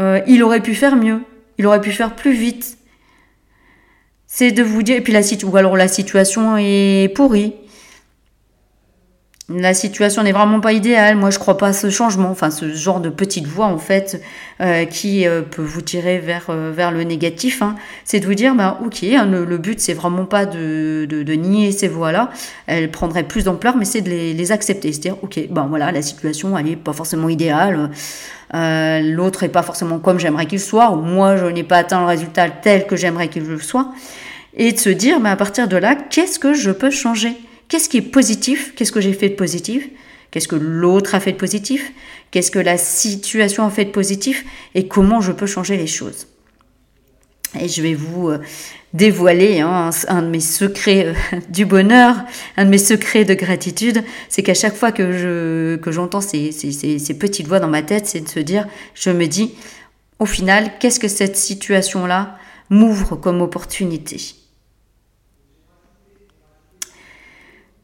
euh, 0.00 0.20
il 0.26 0.42
aurait 0.42 0.62
pu 0.62 0.74
faire 0.74 0.96
mieux, 0.96 1.20
il 1.58 1.66
aurait 1.68 1.80
pu 1.80 1.92
faire 1.92 2.16
plus 2.16 2.32
vite, 2.32 2.76
c'est 4.36 4.50
de 4.50 4.64
vous 4.64 4.82
dire, 4.82 4.96
et 4.96 5.00
puis 5.00 5.12
la, 5.12 5.20
ou 5.44 5.56
alors 5.56 5.76
la 5.76 5.86
situation 5.86 6.56
est 6.58 7.08
pourrie. 7.14 7.52
La 9.50 9.74
situation 9.74 10.22
n'est 10.22 10.32
vraiment 10.32 10.60
pas 10.60 10.72
idéale. 10.72 11.16
Moi, 11.16 11.28
je 11.28 11.38
crois 11.38 11.58
pas 11.58 11.68
à 11.68 11.72
ce 11.74 11.90
changement, 11.90 12.30
enfin 12.30 12.50
ce 12.50 12.72
genre 12.72 13.00
de 13.00 13.10
petite 13.10 13.46
voix 13.46 13.66
en 13.66 13.76
fait 13.76 14.22
euh, 14.62 14.86
qui 14.86 15.26
euh, 15.26 15.42
peut 15.42 15.62
vous 15.62 15.82
tirer 15.82 16.18
vers 16.18 16.46
euh, 16.48 16.72
vers 16.74 16.90
le 16.90 17.04
négatif. 17.04 17.60
Hein. 17.60 17.74
C'est 18.04 18.20
de 18.20 18.26
vous 18.26 18.34
dire, 18.34 18.54
bah 18.54 18.80
ok, 18.82 19.02
hein, 19.02 19.26
le, 19.26 19.58
but 19.58 19.80
c'est 19.80 19.92
vraiment 19.92 20.24
pas 20.24 20.46
de, 20.46 21.06
de, 21.06 21.34
nier 21.34 21.72
ces 21.72 21.88
voix-là. 21.88 22.30
Elles 22.66 22.90
prendraient 22.90 23.24
plus 23.24 23.44
d'ampleur, 23.44 23.76
mais 23.76 23.84
c'est 23.84 24.00
de 24.00 24.08
les, 24.08 24.32
les 24.32 24.50
accepter, 24.50 24.90
c'est 24.92 25.00
dire, 25.00 25.16
ok, 25.22 25.38
ben 25.50 25.66
voilà, 25.68 25.92
la 25.92 26.00
situation 26.00 26.56
elle 26.56 26.68
est 26.68 26.76
pas 26.76 26.94
forcément 26.94 27.28
idéale. 27.28 27.90
L'autre 28.52 29.42
est 29.42 29.48
pas 29.48 29.62
forcément 29.62 29.98
comme 29.98 30.18
j'aimerais 30.18 30.46
qu'il 30.46 30.60
soit, 30.60 30.90
ou 30.90 30.96
moi 31.02 31.36
je 31.36 31.46
n'ai 31.46 31.64
pas 31.64 31.78
atteint 31.78 32.00
le 32.00 32.06
résultat 32.06 32.48
tel 32.48 32.86
que 32.86 32.96
j'aimerais 32.96 33.28
qu'il 33.28 33.42
le 33.42 33.58
soit, 33.58 33.92
et 34.56 34.72
de 34.72 34.78
se 34.78 34.88
dire, 34.88 35.20
bah, 35.20 35.32
à 35.32 35.36
partir 35.36 35.68
de 35.68 35.76
là, 35.76 35.96
qu'est-ce 35.96 36.38
que 36.38 36.54
je 36.54 36.70
peux 36.70 36.90
changer? 36.90 37.36
Qu'est-ce 37.74 37.88
qui 37.88 37.96
est 37.96 38.02
positif? 38.02 38.72
Qu'est-ce 38.76 38.92
que 38.92 39.00
j'ai 39.00 39.12
fait 39.12 39.30
de 39.30 39.34
positif? 39.34 39.88
Qu'est-ce 40.30 40.46
que 40.46 40.54
l'autre 40.54 41.16
a 41.16 41.18
fait 41.18 41.32
de 41.32 41.36
positif? 41.36 41.90
Qu'est-ce 42.30 42.52
que 42.52 42.60
la 42.60 42.78
situation 42.78 43.66
a 43.66 43.70
fait 43.70 43.84
de 43.84 43.90
positif? 43.90 44.44
Et 44.76 44.86
comment 44.86 45.20
je 45.20 45.32
peux 45.32 45.46
changer 45.46 45.76
les 45.76 45.88
choses? 45.88 46.28
Et 47.58 47.66
je 47.66 47.82
vais 47.82 47.94
vous 47.94 48.28
euh, 48.28 48.38
dévoiler 48.92 49.58
hein, 49.58 49.90
un, 50.06 50.22
de 50.22 50.28
mes 50.28 50.38
secrets 50.38 51.06
euh, 51.06 51.40
du 51.48 51.66
bonheur, 51.66 52.14
un 52.56 52.66
de 52.66 52.70
mes 52.70 52.78
secrets 52.78 53.24
de 53.24 53.34
gratitude, 53.34 54.04
c'est 54.28 54.44
qu'à 54.44 54.54
chaque 54.54 54.76
fois 54.76 54.92
que 54.92 55.10
je 55.10 55.74
que 55.74 55.90
j'entends 55.90 56.20
ces, 56.20 56.52
ces, 56.52 56.70
ces, 56.70 57.18
petites 57.18 57.48
voix 57.48 57.58
dans 57.58 57.66
ma 57.66 57.82
tête, 57.82 58.06
c'est 58.06 58.20
de 58.20 58.28
se 58.28 58.38
dire, 58.38 58.68
je 58.94 59.10
me 59.10 59.26
dis, 59.26 59.52
au 60.20 60.26
final, 60.26 60.70
qu'est-ce 60.78 61.00
que 61.00 61.08
cette 61.08 61.36
situation-là 61.36 62.38
m'ouvre 62.70 63.16
comme 63.16 63.42
opportunité? 63.42 64.43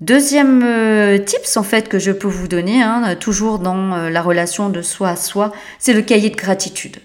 Deuxième 0.01 0.63
euh, 0.65 1.19
tips 1.19 1.59
en 1.59 1.63
fait 1.63 1.91
que 1.91 1.99
je 1.99 2.11
peux 2.11 2.27
vous 2.27 2.49
donner, 2.49 2.83
hein, 2.83 3.17
toujours 3.17 3.59
dans 3.59 3.93
euh, 3.93 4.09
la 4.09 4.23
relation 4.23 4.71
de 4.71 4.81
soi 4.81 5.11
à 5.11 5.17
soi, 5.17 5.53
c'est 5.79 5.93
le 5.93 6.01
cahier 6.01 6.31
de 6.31 6.37
gratitude. 6.37 6.97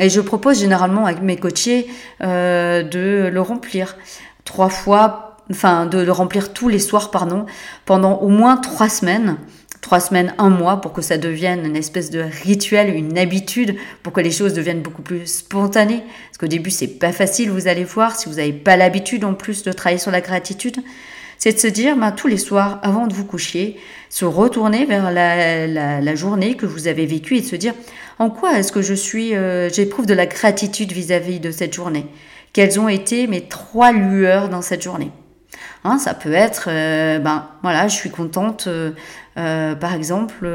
Et 0.00 0.10
je 0.10 0.20
propose 0.20 0.58
généralement 0.58 1.06
avec 1.06 1.22
mes 1.22 1.36
coachés 1.36 1.86
euh, 2.22 2.82
de 2.82 3.30
le 3.32 3.40
remplir 3.40 3.96
trois 4.44 4.70
fois, 4.70 5.36
enfin 5.52 5.86
de 5.86 5.98
le 5.98 6.10
remplir 6.10 6.52
tous 6.52 6.68
les 6.68 6.80
soirs, 6.80 7.12
pardon, 7.12 7.46
pendant 7.84 8.14
au 8.16 8.28
moins 8.28 8.56
trois 8.56 8.88
semaines 8.88 9.36
trois 9.86 10.00
semaines, 10.00 10.34
un 10.38 10.50
mois, 10.50 10.80
pour 10.80 10.92
que 10.92 11.00
ça 11.00 11.16
devienne 11.16 11.64
une 11.64 11.76
espèce 11.76 12.10
de 12.10 12.18
rituel, 12.18 12.92
une 12.92 13.16
habitude, 13.16 13.76
pour 14.02 14.12
que 14.12 14.20
les 14.20 14.32
choses 14.32 14.52
deviennent 14.52 14.82
beaucoup 14.82 15.02
plus 15.02 15.26
spontanées. 15.26 16.02
Parce 16.28 16.38
qu'au 16.40 16.48
début, 16.48 16.70
c'est 16.70 16.98
pas 16.98 17.12
facile, 17.12 17.52
vous 17.52 17.68
allez 17.68 17.84
voir, 17.84 18.16
si 18.16 18.28
vous 18.28 18.36
n'avez 18.36 18.52
pas 18.52 18.76
l'habitude 18.76 19.24
en 19.24 19.34
plus 19.34 19.62
de 19.62 19.70
travailler 19.70 20.00
sur 20.00 20.10
la 20.10 20.20
gratitude 20.20 20.78
c'est 21.38 21.52
de 21.52 21.58
se 21.58 21.66
dire 21.66 21.96
ben, 21.96 22.12
tous 22.12 22.28
les 22.28 22.38
soirs, 22.38 22.80
avant 22.82 23.06
de 23.06 23.14
vous 23.14 23.24
coucher, 23.24 23.76
se 24.08 24.24
retourner 24.24 24.86
vers 24.86 25.10
la, 25.12 26.14
journée 26.14 26.54
que 26.54 26.66
vous 26.66 26.88
avez 26.88 27.06
vécue 27.06 27.36
et 27.36 27.40
de 27.40 27.46
se 27.46 27.56
dire 27.56 27.74
en 28.18 28.30
quoi 28.30 28.58
est-ce 28.58 28.72
que 28.72 28.82
je 28.82 28.94
suis, 28.94 29.34
euh, 29.34 29.68
j'éprouve 29.68 30.06
de 30.06 30.14
la 30.14 30.26
gratitude 30.26 30.92
vis-à-vis 30.92 31.38
de 31.38 31.50
cette 31.50 31.74
journée? 31.74 32.06
Quelles 32.52 32.80
ont 32.80 32.88
été 32.88 33.26
mes 33.26 33.42
trois 33.42 33.92
lueurs 33.92 34.48
dans 34.48 34.62
cette 34.62 34.82
journée? 34.82 35.10
Hein, 35.84 35.98
Ça 35.98 36.14
peut 36.14 36.32
être, 36.32 36.68
euh, 36.68 37.18
ben 37.18 37.46
voilà, 37.62 37.88
je 37.88 37.94
suis 37.94 38.10
contente, 38.10 38.68
euh, 38.68 39.74
par 39.74 39.94
exemple, 39.94 40.48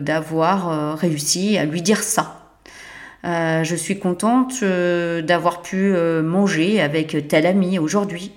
d'avoir 0.00 0.96
réussi 0.96 1.58
à 1.58 1.64
lui 1.64 1.82
dire 1.82 2.02
ça. 2.02 2.52
je 3.24 3.74
suis 3.76 3.98
contente 3.98 4.62
d'avoir 4.62 5.62
pu 5.62 5.92
manger 6.22 6.80
avec 6.80 7.26
tel 7.28 7.46
ami 7.46 7.80
aujourd'hui. 7.80 8.32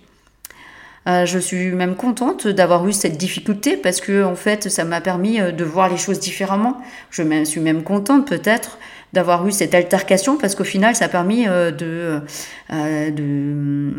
Euh, 1.07 1.25
je 1.25 1.39
suis 1.39 1.71
même 1.71 1.95
contente 1.95 2.47
d'avoir 2.47 2.87
eu 2.87 2.93
cette 2.93 3.17
difficulté 3.17 3.75
parce 3.75 4.01
que 4.01 4.23
en 4.23 4.35
fait, 4.35 4.69
ça 4.69 4.85
m'a 4.85 5.01
permis 5.01 5.41
euh, 5.41 5.51
de 5.51 5.63
voir 5.63 5.89
les 5.89 5.97
choses 5.97 6.19
différemment. 6.19 6.79
Je 7.09 7.43
suis 7.43 7.59
même 7.59 7.83
contente 7.83 8.27
peut-être 8.27 8.77
d'avoir 9.11 9.45
eu 9.47 9.51
cette 9.51 9.73
altercation 9.73 10.37
parce 10.37 10.53
qu'au 10.53 10.63
final, 10.63 10.95
ça 10.95 11.05
a 11.05 11.09
permis 11.09 11.47
euh, 11.47 11.71
de, 11.71 12.21
de 12.69 13.93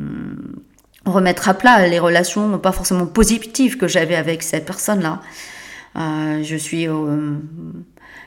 remettre 1.04 1.48
à 1.48 1.54
plat 1.54 1.88
les 1.88 1.98
relations 1.98 2.56
pas 2.58 2.72
forcément 2.72 3.06
positives 3.06 3.76
que 3.76 3.88
j'avais 3.88 4.14
avec 4.14 4.44
cette 4.44 4.64
personne-là. 4.64 5.20
je 5.96 6.56
suis 6.56 6.86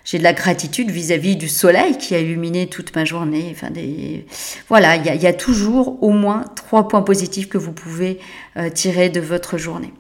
j'ai 0.05 0.19
de 0.19 0.23
la 0.23 0.33
gratitude 0.33 0.91
vis-à-vis 0.91 1.35
du 1.35 1.49
soleil 1.49 1.97
qui 1.97 2.15
a 2.15 2.19
illuminé 2.19 2.67
toute 2.67 2.95
ma 2.95 3.03
journée. 3.03 3.49
Enfin, 3.51 3.71
des... 3.71 4.25
Voilà, 4.69 4.95
il 4.95 5.21
y, 5.21 5.27
a, 5.27 5.33
toujours 5.33 6.01
au 6.03 6.11
moins 6.11 6.45
trois 6.55 6.87
points 6.87 7.01
positifs 7.01 7.49
que 7.49 7.57
vous 7.57 7.73
pouvez 7.73 8.19
euh, 8.55 8.69
tirer 8.69 9.09
de 9.09 9.19
votre 9.19 9.57
journée. 9.57 9.93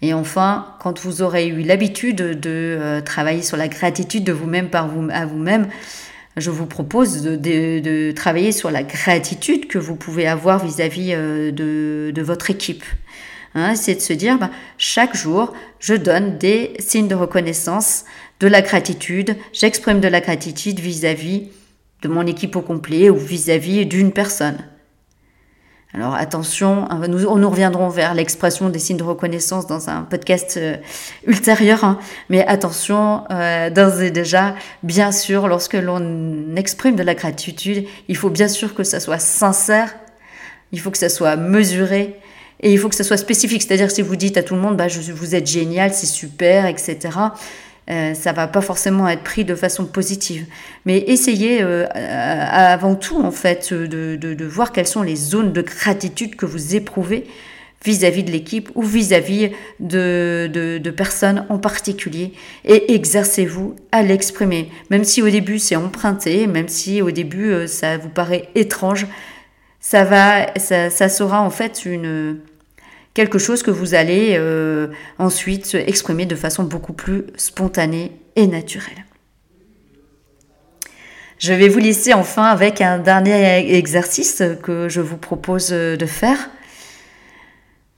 Et 0.00 0.14
enfin, 0.14 0.74
quand 0.80 1.00
vous 1.00 1.22
aurez 1.22 1.48
eu 1.48 1.62
l'habitude 1.62 2.16
de 2.16 2.40
euh, 2.46 3.00
travailler 3.02 3.42
sur 3.42 3.56
la 3.56 3.68
gratitude 3.68 4.24
de 4.24 4.32
vous-même 4.32 4.70
par 4.70 4.88
vous, 4.88 5.06
à 5.12 5.26
vous-même, 5.26 5.68
je 6.36 6.50
vous 6.50 6.66
propose 6.66 7.22
de, 7.22 8.12
travailler 8.12 8.52
sur 8.52 8.70
la 8.70 8.84
gratitude 8.84 9.66
que 9.68 9.78
vous 9.78 9.96
pouvez 9.96 10.26
avoir 10.26 10.64
vis-à-vis 10.64 11.12
euh, 11.12 11.50
de, 11.50 12.22
votre 12.22 12.50
équipe. 12.50 12.84
Hein, 13.54 13.74
c'est 13.74 13.96
de 13.96 14.00
se 14.00 14.12
dire, 14.12 14.38
bah, 14.38 14.50
chaque 14.78 15.16
jour, 15.16 15.52
je 15.80 15.94
donne 15.94 16.38
des 16.38 16.74
signes 16.78 17.08
de 17.08 17.14
reconnaissance 17.14 18.04
de 18.40 18.46
la 18.46 18.62
gratitude, 18.62 19.36
j'exprime 19.52 20.00
de 20.00 20.08
la 20.08 20.20
gratitude 20.20 20.80
vis-à-vis 20.80 21.48
de 22.02 22.08
mon 22.08 22.26
équipe 22.26 22.54
au 22.56 22.62
complet 22.62 23.10
ou 23.10 23.16
vis-à-vis 23.16 23.86
d'une 23.86 24.12
personne. 24.12 24.58
Alors 25.94 26.14
attention, 26.14 26.86
hein, 26.90 27.08
nous, 27.08 27.38
nous 27.38 27.50
reviendrons 27.50 27.88
vers 27.88 28.12
l'expression 28.12 28.68
des 28.68 28.78
signes 28.78 28.98
de 28.98 29.02
reconnaissance 29.02 29.66
dans 29.66 29.88
un 29.88 30.02
podcast 30.02 30.58
euh, 30.58 30.76
ultérieur, 31.26 31.82
hein. 31.82 31.98
mais 32.28 32.46
attention, 32.46 33.24
euh, 33.30 33.70
d'ores 33.70 34.02
et 34.02 34.10
déjà, 34.10 34.54
bien 34.82 35.12
sûr, 35.12 35.48
lorsque 35.48 35.74
l'on 35.74 36.54
exprime 36.56 36.94
de 36.94 37.02
la 37.02 37.14
gratitude, 37.14 37.86
il 38.06 38.16
faut 38.16 38.28
bien 38.28 38.48
sûr 38.48 38.74
que 38.74 38.84
ça 38.84 39.00
soit 39.00 39.18
sincère, 39.18 39.94
il 40.72 40.80
faut 40.80 40.90
que 40.90 40.98
ça 40.98 41.08
soit 41.08 41.36
mesuré, 41.36 42.20
et 42.60 42.72
il 42.72 42.78
faut 42.78 42.88
que 42.88 42.94
ça 42.94 43.04
soit 43.04 43.16
spécifique. 43.16 43.62
C'est-à-dire 43.62 43.90
si 43.90 44.02
vous 44.02 44.16
dites 44.16 44.36
à 44.36 44.42
tout 44.42 44.54
le 44.54 44.60
monde, 44.60 44.76
bah, 44.76 44.88
je, 44.88 45.12
vous 45.12 45.34
êtes 45.34 45.46
génial, 45.46 45.94
c'est 45.94 46.06
super, 46.06 46.66
etc. 46.66 46.98
Euh, 47.90 48.12
ça 48.12 48.32
va 48.32 48.46
pas 48.46 48.60
forcément 48.60 49.08
être 49.08 49.22
pris 49.22 49.44
de 49.44 49.54
façon 49.54 49.86
positive. 49.86 50.44
Mais 50.84 50.98
essayez 51.06 51.62
euh, 51.62 51.86
avant 51.94 52.94
tout, 52.94 53.18
en 53.18 53.30
fait, 53.30 53.72
de, 53.72 54.16
de, 54.16 54.44
voir 54.44 54.72
quelles 54.72 54.86
sont 54.86 55.02
les 55.02 55.16
zones 55.16 55.52
de 55.52 55.62
gratitude 55.62 56.36
que 56.36 56.44
vous 56.44 56.74
éprouvez 56.74 57.24
vis-à-vis 57.84 58.24
de 58.24 58.30
l'équipe 58.30 58.70
ou 58.74 58.82
vis-à-vis 58.82 59.52
de, 59.80 60.50
de, 60.52 60.90
personnes 60.90 61.46
en 61.48 61.58
particulier 61.58 62.32
et 62.64 62.94
exercez-vous 62.94 63.76
à 63.92 64.02
l'exprimer. 64.02 64.68
Même 64.90 65.04
si 65.04 65.22
au 65.22 65.30
début 65.30 65.58
c'est 65.58 65.76
emprunté, 65.76 66.46
même 66.46 66.68
si 66.68 67.00
au 67.02 67.10
début 67.10 67.50
euh, 67.52 67.66
ça 67.66 67.96
vous 67.96 68.08
paraît 68.08 68.48
étrange, 68.54 69.06
ça 69.80 70.04
va, 70.04 70.48
ça, 70.58 70.90
ça 70.90 71.08
sera 71.08 71.40
en 71.40 71.50
fait 71.50 71.84
une, 71.84 72.40
quelque 73.14 73.38
chose 73.38 73.62
que 73.62 73.70
vous 73.70 73.94
allez 73.94 74.36
euh, 74.38 74.88
ensuite 75.18 75.74
exprimer 75.74 76.26
de 76.26 76.36
façon 76.36 76.64
beaucoup 76.64 76.92
plus 76.92 77.24
spontanée 77.36 78.12
et 78.36 78.46
naturelle. 78.46 79.04
Je 81.38 81.52
vais 81.52 81.68
vous 81.68 81.78
laisser 81.78 82.14
enfin 82.14 82.44
avec 82.44 82.80
un 82.80 82.98
dernier 82.98 83.76
exercice 83.76 84.42
que 84.62 84.88
je 84.88 85.00
vous 85.00 85.16
propose 85.16 85.68
de 85.68 86.06
faire 86.06 86.50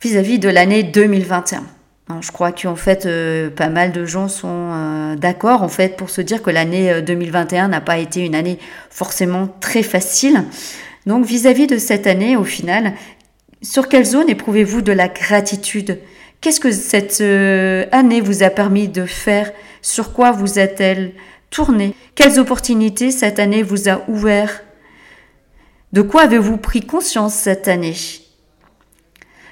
vis-à-vis 0.02 0.38
de 0.38 0.48
l'année 0.48 0.82
2021. 0.82 1.62
Je 2.20 2.32
crois 2.32 2.50
qu'en 2.50 2.74
fait, 2.74 3.06
euh, 3.06 3.50
pas 3.50 3.68
mal 3.68 3.92
de 3.92 4.04
gens 4.04 4.28
sont 4.28 4.48
euh, 4.72 5.16
d'accord 5.16 5.62
en 5.62 5.68
fait 5.68 5.96
pour 5.96 6.10
se 6.10 6.20
dire 6.20 6.42
que 6.42 6.50
l'année 6.50 7.00
2021 7.02 7.68
n'a 7.68 7.80
pas 7.80 7.98
été 7.98 8.24
une 8.24 8.34
année 8.34 8.58
forcément 8.90 9.48
très 9.60 9.82
facile. 9.82 10.44
Donc 11.06 11.24
vis-à-vis 11.24 11.66
-vis 11.66 11.74
de 11.74 11.78
cette 11.78 12.06
année, 12.06 12.36
au 12.36 12.44
final, 12.44 12.94
sur 13.62 13.88
quelle 13.88 14.06
zone 14.06 14.30
éprouvez-vous 14.30 14.80
de 14.80 14.92
la 14.92 15.08
gratitude? 15.08 15.98
Qu'est-ce 16.40 16.60
que 16.60 16.72
cette 16.72 17.20
euh, 17.20 17.84
année 17.92 18.20
vous 18.20 18.42
a 18.42 18.48
permis 18.48 18.88
de 18.88 19.04
faire? 19.04 19.52
Sur 19.82 20.12
quoi 20.12 20.32
vous 20.32 20.58
a-t-elle 20.58 21.12
tourné? 21.50 21.94
Quelles 22.14 22.38
opportunités 22.38 23.10
cette 23.10 23.38
année 23.38 23.62
vous 23.62 23.88
a 23.88 24.02
ouvert? 24.08 24.62
De 25.92 26.00
quoi 26.00 26.22
avez-vous 26.22 26.56
pris 26.56 26.80
conscience 26.80 27.34
cette 27.34 27.68
année? 27.68 27.96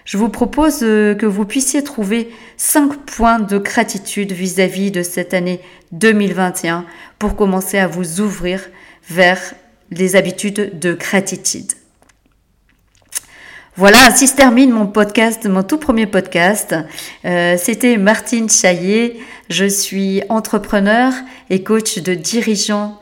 Je 0.06 0.16
vous 0.16 0.30
propose 0.30 0.78
euh, 0.82 1.14
que 1.14 1.26
vous 1.26 1.44
puissiez 1.44 1.84
trouver 1.84 2.30
cinq 2.56 2.96
points 3.04 3.40
de 3.40 3.58
gratitude 3.58 4.32
vis-à-vis 4.32 4.88
-vis 4.88 4.92
de 4.92 5.02
cette 5.02 5.34
année 5.34 5.60
2021 5.92 6.86
pour 7.18 7.36
commencer 7.36 7.78
à 7.78 7.86
vous 7.86 8.22
ouvrir 8.22 8.70
vers 9.10 9.54
les 9.90 10.16
habitudes 10.16 10.78
de 10.78 10.94
gratitude. 10.94 11.77
Voilà, 13.78 14.08
ainsi 14.08 14.26
se 14.26 14.34
termine 14.34 14.72
mon 14.72 14.88
podcast, 14.88 15.46
mon 15.46 15.62
tout 15.62 15.78
premier 15.78 16.08
podcast. 16.08 16.74
Euh, 17.24 17.54
C'était 17.56 17.96
Martine 17.96 18.50
Chaillet. 18.50 19.18
Je 19.50 19.66
suis 19.66 20.20
entrepreneur 20.28 21.12
et 21.48 21.62
coach 21.62 21.98
de 21.98 22.14
dirigeants 22.14 23.00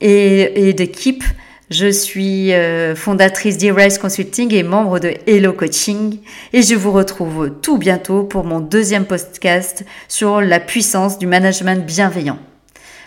et, 0.00 0.68
et 0.68 0.72
d'équipe 0.72 1.24
Je 1.68 1.90
suis 1.90 2.52
euh, 2.52 2.94
fondatrice 2.94 3.58
d'E-Rise 3.58 3.98
Consulting 3.98 4.54
et 4.54 4.62
membre 4.62 5.00
de 5.00 5.14
Hello 5.26 5.52
Coaching 5.52 6.20
et 6.52 6.62
je 6.62 6.76
vous 6.76 6.92
retrouve 6.92 7.50
tout 7.60 7.78
bientôt 7.78 8.22
pour 8.22 8.44
mon 8.44 8.60
deuxième 8.60 9.06
podcast 9.06 9.84
sur 10.06 10.40
la 10.40 10.60
puissance 10.60 11.18
du 11.18 11.26
management 11.26 11.84
bienveillant. 11.84 12.38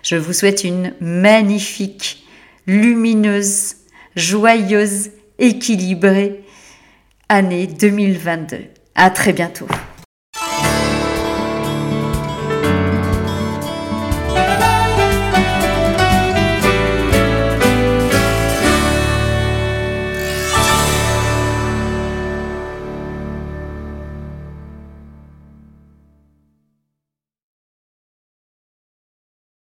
Je 0.03 0.17
vous 0.17 0.33
souhaite 0.33 0.65
une 0.65 0.91
magnifique, 0.99 2.27
lumineuse, 2.67 3.75
joyeuse, 4.17 5.11
équilibrée 5.39 6.43
année 7.29 7.67
2022. 7.67 8.57
À 8.95 9.09
très 9.09 9.33
bientôt. 9.33 9.67